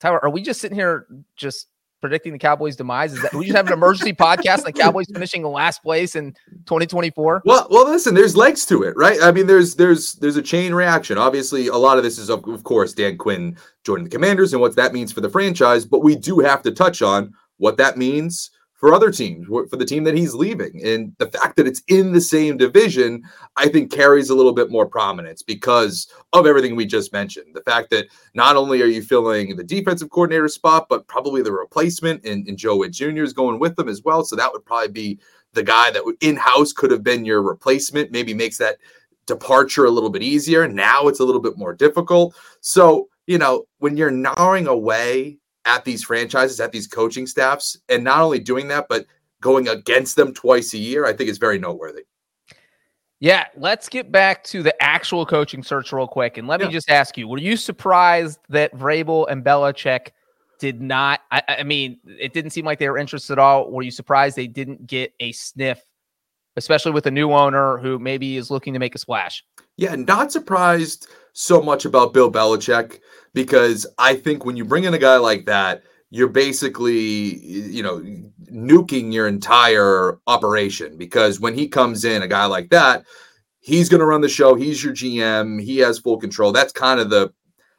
Tyler, 0.00 0.22
are 0.22 0.30
we 0.30 0.42
just 0.42 0.60
sitting 0.60 0.76
here 0.76 1.06
just 1.36 1.68
predicting 2.08 2.32
the 2.32 2.38
Cowboys' 2.38 2.76
demise? 2.76 3.12
Is 3.12 3.22
that 3.22 3.34
we 3.34 3.46
just 3.46 3.56
have 3.56 3.66
an 3.66 3.72
emergency 3.72 4.12
podcast 4.12 4.62
the 4.62 4.72
Cowboys 4.72 5.06
finishing 5.12 5.42
in 5.42 5.50
last 5.50 5.82
place 5.82 6.14
in 6.14 6.32
2024? 6.66 7.42
Well, 7.44 7.66
well, 7.68 7.88
listen, 7.88 8.14
there's 8.14 8.36
legs 8.36 8.64
to 8.66 8.84
it, 8.84 8.96
right? 8.96 9.18
I 9.22 9.32
mean, 9.32 9.46
there's 9.46 9.74
there's 9.74 10.14
there's 10.14 10.36
a 10.36 10.42
chain 10.42 10.72
reaction. 10.72 11.18
Obviously, 11.18 11.66
a 11.66 11.76
lot 11.76 11.98
of 11.98 12.04
this 12.04 12.18
is 12.18 12.30
of, 12.30 12.46
of 12.46 12.62
course 12.62 12.92
Dan 12.92 13.18
Quinn 13.18 13.56
joining 13.84 14.04
the 14.04 14.10
Commanders 14.10 14.52
and 14.52 14.60
what 14.60 14.76
that 14.76 14.92
means 14.92 15.12
for 15.12 15.20
the 15.20 15.28
franchise, 15.28 15.84
but 15.84 16.04
we 16.04 16.14
do 16.14 16.38
have 16.38 16.62
to 16.62 16.70
touch 16.70 17.02
on 17.02 17.34
what 17.58 17.76
that 17.78 17.96
means 17.96 18.50
for 18.76 18.92
other 18.92 19.10
teams, 19.10 19.46
for 19.46 19.76
the 19.76 19.84
team 19.84 20.04
that 20.04 20.16
he's 20.16 20.34
leaving. 20.34 20.80
And 20.84 21.14
the 21.18 21.30
fact 21.30 21.56
that 21.56 21.66
it's 21.66 21.82
in 21.88 22.12
the 22.12 22.20
same 22.20 22.58
division, 22.58 23.22
I 23.56 23.68
think 23.68 23.90
carries 23.90 24.28
a 24.28 24.34
little 24.34 24.52
bit 24.52 24.70
more 24.70 24.86
prominence 24.86 25.42
because 25.42 26.08
of 26.34 26.46
everything 26.46 26.76
we 26.76 26.84
just 26.84 27.12
mentioned. 27.12 27.54
The 27.54 27.62
fact 27.62 27.90
that 27.90 28.06
not 28.34 28.56
only 28.56 28.82
are 28.82 28.86
you 28.86 29.02
filling 29.02 29.56
the 29.56 29.64
defensive 29.64 30.10
coordinator 30.10 30.48
spot, 30.48 30.88
but 30.90 31.08
probably 31.08 31.40
the 31.40 31.52
replacement 31.52 32.24
and, 32.24 32.46
and 32.46 32.58
Joe 32.58 32.76
Whitt 32.76 32.92
Jr. 32.92 33.22
is 33.22 33.32
going 33.32 33.58
with 33.58 33.76
them 33.76 33.88
as 33.88 34.02
well. 34.02 34.24
So 34.24 34.36
that 34.36 34.52
would 34.52 34.64
probably 34.64 34.88
be 34.88 35.18
the 35.54 35.62
guy 35.62 35.90
that 35.90 36.16
in 36.20 36.36
house 36.36 36.72
could 36.72 36.90
have 36.90 37.02
been 37.02 37.24
your 37.24 37.42
replacement, 37.42 38.12
maybe 38.12 38.34
makes 38.34 38.58
that 38.58 38.76
departure 39.26 39.86
a 39.86 39.90
little 39.90 40.10
bit 40.10 40.22
easier. 40.22 40.68
Now 40.68 41.08
it's 41.08 41.20
a 41.20 41.24
little 41.24 41.40
bit 41.40 41.56
more 41.56 41.72
difficult. 41.72 42.36
So, 42.60 43.08
you 43.26 43.38
know, 43.38 43.64
when 43.78 43.96
you're 43.96 44.10
gnawing 44.10 44.66
away 44.66 45.38
at 45.66 45.84
these 45.84 46.04
franchises, 46.04 46.60
at 46.60 46.72
these 46.72 46.86
coaching 46.86 47.26
staffs, 47.26 47.76
and 47.88 48.02
not 48.02 48.20
only 48.20 48.38
doing 48.38 48.68
that, 48.68 48.86
but 48.88 49.04
going 49.40 49.68
against 49.68 50.16
them 50.16 50.32
twice 50.32 50.72
a 50.72 50.78
year, 50.78 51.04
I 51.04 51.12
think 51.12 51.28
is 51.28 51.38
very 51.38 51.58
noteworthy. 51.58 52.04
Yeah, 53.18 53.46
let's 53.56 53.88
get 53.88 54.12
back 54.12 54.44
to 54.44 54.62
the 54.62 54.80
actual 54.82 55.24
coaching 55.24 55.62
search 55.62 55.92
real 55.92 56.06
quick. 56.06 56.36
And 56.36 56.46
let 56.46 56.60
yeah. 56.60 56.66
me 56.66 56.72
just 56.72 56.90
ask 56.90 57.16
you, 57.16 57.28
were 57.28 57.38
you 57.38 57.56
surprised 57.56 58.38
that 58.50 58.74
Vrabel 58.74 59.26
and 59.30 59.42
Belichick 59.42 60.08
did 60.58 60.82
not? 60.82 61.20
I, 61.30 61.42
I, 61.48 61.62
mean, 61.62 61.98
it 62.06 62.34
didn't 62.34 62.50
seem 62.50 62.64
like 62.64 62.78
they 62.78 62.88
were 62.90 62.98
interested 62.98 63.34
at 63.34 63.38
all. 63.38 63.70
Were 63.70 63.82
you 63.82 63.90
surprised 63.90 64.36
they 64.36 64.46
didn't 64.46 64.86
get 64.86 65.14
a 65.20 65.32
sniff, 65.32 65.80
especially 66.56 66.92
with 66.92 67.06
a 67.06 67.10
new 67.10 67.32
owner 67.32 67.78
who 67.78 67.98
maybe 67.98 68.36
is 68.36 68.50
looking 68.50 68.74
to 68.74 68.78
make 68.78 68.94
a 68.94 68.98
splash? 68.98 69.42
Yeah, 69.76 69.94
not 69.94 70.30
surprised 70.30 71.08
so 71.38 71.60
much 71.60 71.84
about 71.84 72.14
Bill 72.14 72.32
Belichick 72.32 73.00
because 73.34 73.86
I 73.98 74.16
think 74.16 74.46
when 74.46 74.56
you 74.56 74.64
bring 74.64 74.84
in 74.84 74.94
a 74.94 74.98
guy 74.98 75.18
like 75.18 75.44
that, 75.44 75.82
you're 76.08 76.28
basically, 76.28 77.44
you 77.44 77.82
know, 77.82 78.02
nuking 78.50 79.12
your 79.12 79.28
entire 79.28 80.18
operation 80.26 80.96
because 80.96 81.38
when 81.38 81.52
he 81.52 81.68
comes 81.68 82.06
in, 82.06 82.22
a 82.22 82.28
guy 82.28 82.46
like 82.46 82.70
that, 82.70 83.04
he's 83.60 83.90
going 83.90 83.98
to 84.00 84.06
run 84.06 84.22
the 84.22 84.30
show. 84.30 84.54
He's 84.54 84.82
your 84.82 84.94
GM. 84.94 85.62
He 85.62 85.76
has 85.78 85.98
full 85.98 86.16
control. 86.16 86.52
That's 86.52 86.72
kind 86.72 87.00
of 87.00 87.10
the, 87.10 87.34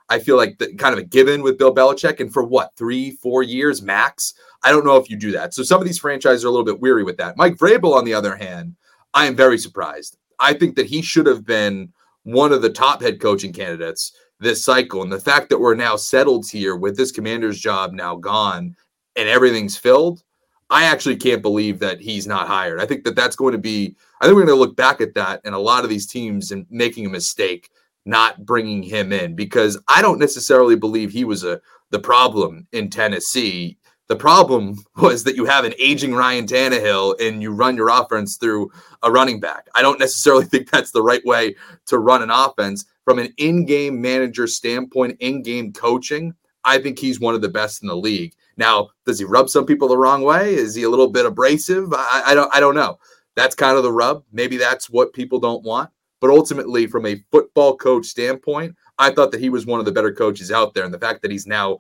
I 0.08 0.20
feel 0.20 0.38
like 0.38 0.60
the 0.60 0.76
kind 0.76 0.94
of 0.94 1.00
a 1.00 1.04
given 1.04 1.42
with 1.42 1.58
Bill 1.58 1.74
Belichick. 1.74 2.20
And 2.20 2.32
for 2.32 2.44
what, 2.44 2.76
three, 2.78 3.10
four 3.10 3.42
years 3.42 3.82
max? 3.82 4.36
I 4.64 4.70
don't 4.70 4.86
know 4.86 4.98
if 4.98 5.10
you 5.10 5.18
do 5.18 5.32
that. 5.32 5.56
So 5.56 5.64
some 5.64 5.82
of 5.82 5.88
these 5.88 6.00
franchises 6.00 6.46
are 6.46 6.48
a 6.48 6.52
little 6.52 6.64
bit 6.64 6.80
weary 6.80 7.04
with 7.04 7.18
that. 7.18 7.38
Mike 7.38 7.56
Vrabel, 7.56 7.96
on 7.96 8.06
the 8.06 8.14
other 8.14 8.36
hand, 8.36 8.76
I 9.16 9.26
am 9.26 9.36
very 9.36 9.58
surprised. 9.58 10.16
I 10.38 10.54
think 10.54 10.76
that 10.76 10.86
he 10.86 11.02
should 11.02 11.26
have 11.26 11.44
been 11.44 11.92
one 12.28 12.52
of 12.52 12.62
the 12.62 12.70
top 12.70 13.02
head 13.02 13.22
coaching 13.22 13.54
candidates 13.54 14.12
this 14.42 14.62
cycle. 14.62 15.02
And 15.02 15.10
the 15.10 15.18
fact 15.20 15.50
that 15.50 15.60
we're 15.60 15.76
now 15.76 15.96
settled 15.96 16.50
here 16.50 16.76
with 16.76 16.98
this 16.98 17.10
commander's 17.10 17.58
job 17.58 17.94
now 17.94 18.18
gone 18.18 18.76
and 19.16 19.30
everything's 19.30 19.78
filled, 19.78 20.24
I 20.70 20.84
actually 20.84 21.16
can't 21.16 21.42
believe 21.42 21.80
that 21.80 22.02
he's 22.02 22.28
not 22.28 22.48
hired. 22.48 22.82
I 22.82 22.86
think 22.86 23.06
that 23.06 23.16
that's 23.16 23.38
going 23.38 23.54
to 23.54 23.58
be, 23.58 23.96
I 24.20 24.26
think 24.26 24.36
we're 24.36 24.46
going 24.46 24.58
to 24.58 24.62
look 24.62 24.76
back 24.76 25.00
at 25.00 25.14
that 25.14 25.40
and 25.46 25.56
a 25.56 25.60
lot 25.60 25.86
of 25.86 25.90
these 25.90 26.06
teams 26.06 26.52
and 26.52 26.66
making 26.70 27.06
a 27.06 27.10
mistake 27.10 27.70
not 28.06 28.46
bringing 28.46 28.84
him 28.84 29.14
in 29.14 29.34
because 29.34 29.82
I 29.88 30.02
don't 30.02 30.20
necessarily 30.20 30.76
believe 30.76 31.12
he 31.12 31.24
was 31.24 31.46
a 31.46 31.62
the 31.92 32.00
problem 32.00 32.68
in 32.74 32.90
Tennessee. 32.90 33.78
The 34.08 34.16
problem 34.16 34.78
was 34.96 35.24
that 35.24 35.36
you 35.36 35.46
have 35.46 35.66
an 35.66 35.74
aging 35.80 36.14
Ryan 36.14 36.46
Tannehill 36.46 37.20
and 37.20 37.42
you 37.42 37.52
run 37.52 37.76
your 37.76 37.90
offense 37.90 38.38
through 38.38 38.72
a 39.04 39.12
running 39.12 39.40
back. 39.40 39.68
I 39.76 39.82
don't 39.82 40.00
necessarily 40.06 40.46
think 40.46 40.70
that's 40.70 40.92
the 40.92 41.04
right 41.04 41.26
way 41.26 41.56
to 41.88 42.00
run 42.00 42.22
an 42.22 42.30
offense 42.30 42.86
from 43.06 43.20
an 43.20 43.34
in-game 43.38 44.02
manager 44.02 44.48
standpoint, 44.48 45.18
in-game 45.20 45.74
coaching. 45.74 46.34
I 46.66 46.80
think 46.80 47.00
he's 47.00 47.20
one 47.20 47.36
of 47.36 47.42
the 47.42 47.50
best 47.50 47.82
in 47.82 47.88
the 47.88 47.96
league. 47.96 48.34
Now, 48.58 48.90
does 49.06 49.20
he 49.20 49.26
rub 49.26 49.50
some 49.50 49.66
people 49.66 49.88
the 49.88 49.98
wrong 49.98 50.24
way? 50.24 50.54
Is 50.54 50.76
he 50.76 50.84
a 50.84 50.90
little 50.90 51.10
bit 51.10 51.26
abrasive? 51.26 51.94
I, 51.94 52.24
I 52.28 52.34
don't 52.34 52.54
I 52.54 52.60
don't 52.60 52.76
know. 52.76 53.00
That's 53.36 53.56
kind 53.56 53.78
of 53.78 53.84
the 53.84 53.92
rub. 53.92 54.24
Maybe 54.34 54.58
that's 54.58 54.90
what 54.90 55.14
people 55.14 55.40
don't 55.40 55.64
want. 55.64 55.92
But 56.20 56.32
ultimately, 56.32 56.88
from 56.88 57.06
a 57.06 57.24
football 57.32 57.78
coach 57.78 58.08
standpoint, 58.08 58.76
I 58.98 59.12
thought 59.12 59.32
that 59.32 59.40
he 59.40 59.50
was 59.50 59.68
one 59.68 59.80
of 59.80 59.86
the 59.86 59.92
better 59.92 60.12
coaches 60.12 60.52
out 60.52 60.74
there. 60.74 60.84
And 60.84 60.94
the 60.94 61.00
fact 61.00 61.22
that 61.22 61.32
he's 61.32 61.46
now 61.46 61.80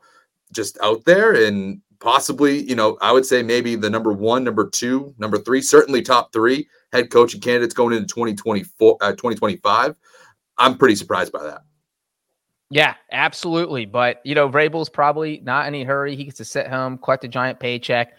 just 0.54 0.78
out 0.82 1.04
there 1.06 1.34
and 1.34 1.82
possibly, 2.00 2.64
you 2.64 2.76
know, 2.76 2.98
I 3.02 3.12
would 3.12 3.26
say 3.26 3.44
maybe 3.44 3.76
the 3.76 3.90
number 3.90 4.12
one, 4.12 4.44
number 4.44 4.70
two, 4.70 5.14
number 5.18 5.38
three, 5.38 5.62
certainly 5.62 6.02
top 6.02 6.34
three 6.34 6.68
head 6.92 7.10
coaching 7.10 7.42
candidates 7.42 7.74
going 7.74 7.96
into 7.96 8.08
2024, 8.08 8.98
uh, 9.02 9.12
2025. 9.12 9.96
I'm 10.58 10.78
pretty 10.78 10.96
surprised 10.96 11.32
by 11.32 11.44
that. 11.44 11.62
Yeah, 12.70 12.96
absolutely. 13.12 13.86
But, 13.86 14.22
you 14.26 14.36
know, 14.36 14.50
Vrabel's 14.50 14.90
probably 14.90 15.42
not 15.44 15.68
in 15.68 15.74
any 15.74 15.84
hurry. 15.84 16.16
He 16.16 16.26
gets 16.26 16.38
to 16.38 16.46
sit 16.46 16.68
home, 16.68 16.98
collect 16.98 17.24
a 17.24 17.28
giant 17.28 17.60
paycheck. 17.60 18.14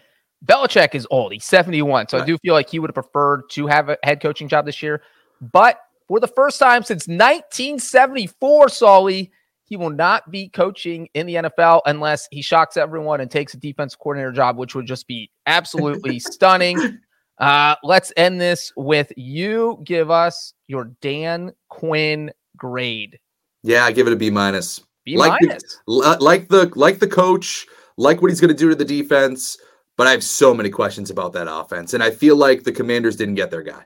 Belichick 0.45 0.95
is 0.95 1.05
old. 1.11 1.33
He's 1.33 1.45
71. 1.45 2.07
So 2.07 2.17
right. 2.17 2.23
I 2.23 2.25
do 2.25 2.37
feel 2.37 2.53
like 2.53 2.69
he 2.69 2.79
would 2.79 2.89
have 2.89 2.95
preferred 2.95 3.43
to 3.51 3.67
have 3.67 3.89
a 3.89 3.97
head 4.03 4.21
coaching 4.21 4.47
job 4.47 4.65
this 4.65 4.81
year. 4.81 5.01
But 5.41 5.79
for 6.07 6.19
the 6.19 6.27
first 6.27 6.59
time 6.59 6.83
since 6.83 7.07
1974, 7.07 8.69
Sully, 8.69 9.31
he 9.69 9.77
will 9.77 9.91
not 9.91 10.29
be 10.31 10.49
coaching 10.49 11.07
in 11.13 11.27
the 11.27 11.35
NFL 11.35 11.81
unless 11.85 12.27
he 12.31 12.41
shocks 12.41 12.75
everyone 12.75 13.21
and 13.21 13.29
takes 13.29 13.53
a 13.53 13.57
defense 13.57 13.95
coordinator 13.95 14.31
job, 14.31 14.57
which 14.57 14.73
would 14.73 14.87
just 14.87 15.07
be 15.07 15.29
absolutely 15.45 16.19
stunning. 16.19 16.99
Uh, 17.37 17.75
let's 17.83 18.11
end 18.17 18.41
this 18.41 18.73
with 18.75 19.13
you 19.15 19.79
give 19.83 20.09
us 20.09 20.53
your 20.67 20.91
Dan 21.01 21.53
Quinn 21.69 22.31
grade. 22.57 23.19
Yeah, 23.61 23.85
I 23.85 23.91
give 23.91 24.07
it 24.07 24.13
a 24.13 24.15
B 24.15 24.31
minus. 24.31 24.81
B 25.05 25.15
like 25.17 25.39
minus. 25.39 25.79
The, 25.87 26.17
like 26.19 26.49
the 26.49 26.71
like 26.75 26.99
the 26.99 27.07
coach, 27.07 27.67
like 27.95 28.21
what 28.21 28.31
he's 28.31 28.41
going 28.41 28.49
to 28.49 28.57
do 28.57 28.69
to 28.69 28.75
the 28.75 28.83
defense, 28.83 29.55
but 29.97 30.07
I 30.07 30.11
have 30.11 30.23
so 30.23 30.53
many 30.53 30.71
questions 30.71 31.11
about 31.11 31.33
that 31.33 31.47
offense, 31.49 31.93
and 31.93 32.01
I 32.01 32.09
feel 32.09 32.35
like 32.35 32.63
the 32.63 32.71
Commanders 32.71 33.15
didn't 33.15 33.35
get 33.35 33.51
their 33.51 33.63
guy. 33.63 33.85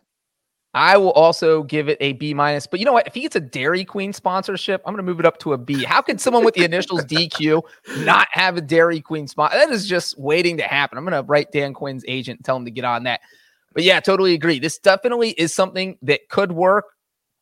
I 0.73 0.97
will 0.97 1.11
also 1.11 1.63
give 1.63 1.87
it 1.87 1.97
a 2.01 2.13
B 2.13 2.33
minus. 2.33 2.65
But 2.65 2.79
you 2.79 2.85
know 2.85 2.93
what? 2.93 3.05
If 3.05 3.13
he 3.13 3.21
gets 3.21 3.35
a 3.35 3.39
Dairy 3.39 3.85
Queen 3.85 4.11
sponsorship, 4.11 4.81
I'm 4.85 4.93
going 4.93 5.05
to 5.05 5.09
move 5.09 5.19
it 5.19 5.25
up 5.25 5.37
to 5.39 5.53
a 5.53 5.57
B. 5.57 5.83
How 5.83 6.01
could 6.01 6.19
someone 6.19 6.43
with 6.43 6.55
the 6.55 6.63
initials 6.63 7.01
DQ 7.05 7.61
not 8.05 8.27
have 8.31 8.57
a 8.57 8.61
Dairy 8.61 8.99
Queen 8.99 9.27
spot? 9.27 9.51
That 9.51 9.69
is 9.69 9.87
just 9.87 10.17
waiting 10.17 10.57
to 10.57 10.63
happen. 10.63 10.97
I'm 10.97 11.05
going 11.05 11.13
to 11.13 11.27
write 11.27 11.51
Dan 11.51 11.75
Quinn's 11.75 12.03
agent 12.07 12.39
and 12.39 12.45
tell 12.45 12.57
him 12.57 12.65
to 12.65 12.71
get 12.71 12.85
on 12.85 13.03
that. 13.03 13.21
But 13.73 13.83
yeah, 13.83 13.99
totally 13.99 14.33
agree. 14.33 14.59
This 14.59 14.79
definitely 14.79 15.31
is 15.31 15.53
something 15.53 15.97
that 16.01 16.27
could 16.29 16.51
work. 16.51 16.85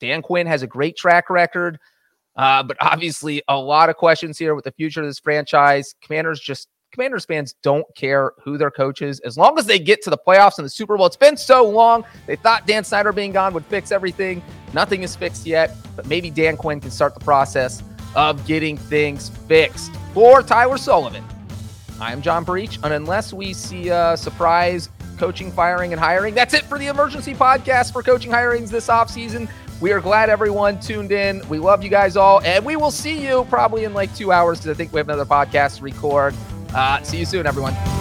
Dan 0.02 0.22
Quinn 0.22 0.48
has 0.48 0.62
a 0.62 0.68
great 0.68 0.98
track 0.98 1.30
record, 1.30 1.78
uh, 2.36 2.64
but 2.64 2.76
obviously 2.82 3.42
a 3.48 3.58
lot 3.58 3.90
of 3.90 3.96
questions 3.96 4.38
here 4.38 4.56
with 4.56 4.66
the 4.66 4.72
future 4.72 5.02
of 5.02 5.08
this 5.08 5.20
franchise. 5.20 5.96
Commanders 6.02 6.40
just 6.40 6.68
Commanders 6.92 7.24
fans 7.24 7.54
don't 7.62 7.86
care 7.96 8.34
who 8.44 8.58
their 8.58 8.70
coach 8.70 9.02
is 9.02 9.22
as 9.22 9.38
long 9.38 9.58
as 9.58 9.66
they 9.66 9.80
get 9.80 10.02
to 10.04 10.10
the 10.10 10.18
playoffs 10.18 10.58
and 10.58 10.66
the 10.66 10.70
Super 10.70 10.98
Bowl. 10.98 11.06
It's 11.06 11.16
been 11.16 11.38
so 11.38 11.68
long. 11.68 12.04
They 12.28 12.36
thought 12.36 12.68
Dan 12.68 12.84
Snyder 12.84 13.14
being 13.14 13.32
gone 13.32 13.54
would 13.54 13.66
fix 13.66 13.92
everything. 13.92 14.44
Nothing 14.74 15.04
is 15.04 15.16
fixed 15.16 15.46
yet, 15.46 15.76
but 15.96 16.06
maybe 16.08 16.30
Dan 16.30 16.58
Quinn 16.58 16.82
can 16.82 16.92
start 16.92 17.14
the 17.14 17.24
process 17.24 17.82
of 18.14 18.46
getting 18.46 18.78
things 18.78 19.30
fixed. 19.48 19.96
For 20.14 20.44
Tyler 20.44 20.78
Sullivan, 20.78 21.24
I 22.02 22.12
am 22.12 22.22
John 22.22 22.44
Breech, 22.44 22.78
and 22.84 22.94
unless 22.94 23.32
we 23.32 23.54
see 23.54 23.88
a 23.90 24.18
surprise 24.18 24.90
coaching, 25.18 25.52
firing, 25.52 25.94
and 25.94 26.00
hiring. 26.00 26.34
That's 26.34 26.56
it 26.56 26.64
for 26.64 26.80
the 26.80 26.88
emergency 26.88 27.36
podcast 27.36 27.94
for 27.94 28.02
coaching 28.02 28.32
hirings 28.32 28.70
this 28.70 28.88
offseason. 28.88 29.48
We 29.80 29.92
are 29.92 30.02
glad 30.02 30.32
everyone 30.32 30.80
tuned 30.80 31.12
in. 31.12 31.48
We 31.48 31.60
love 31.60 31.84
you 31.84 31.90
guys 31.90 32.18
all, 32.18 32.42
and 32.42 32.66
we 32.66 32.76
will 32.76 32.90
see 32.90 33.24
you 33.24 33.46
probably 33.50 33.84
in 33.84 33.94
like 33.94 34.14
two 34.16 34.32
hours 34.32 34.60
because 34.60 34.72
I 34.72 34.78
think 34.78 34.92
we 34.92 34.98
have 34.98 35.08
another 35.08 35.26
podcast 35.26 35.78
to 35.78 35.84
record. 35.84 36.34
Uh, 36.74 37.02
see 37.04 37.18
you 37.18 37.26
soon, 37.26 37.46
everyone. 37.46 38.01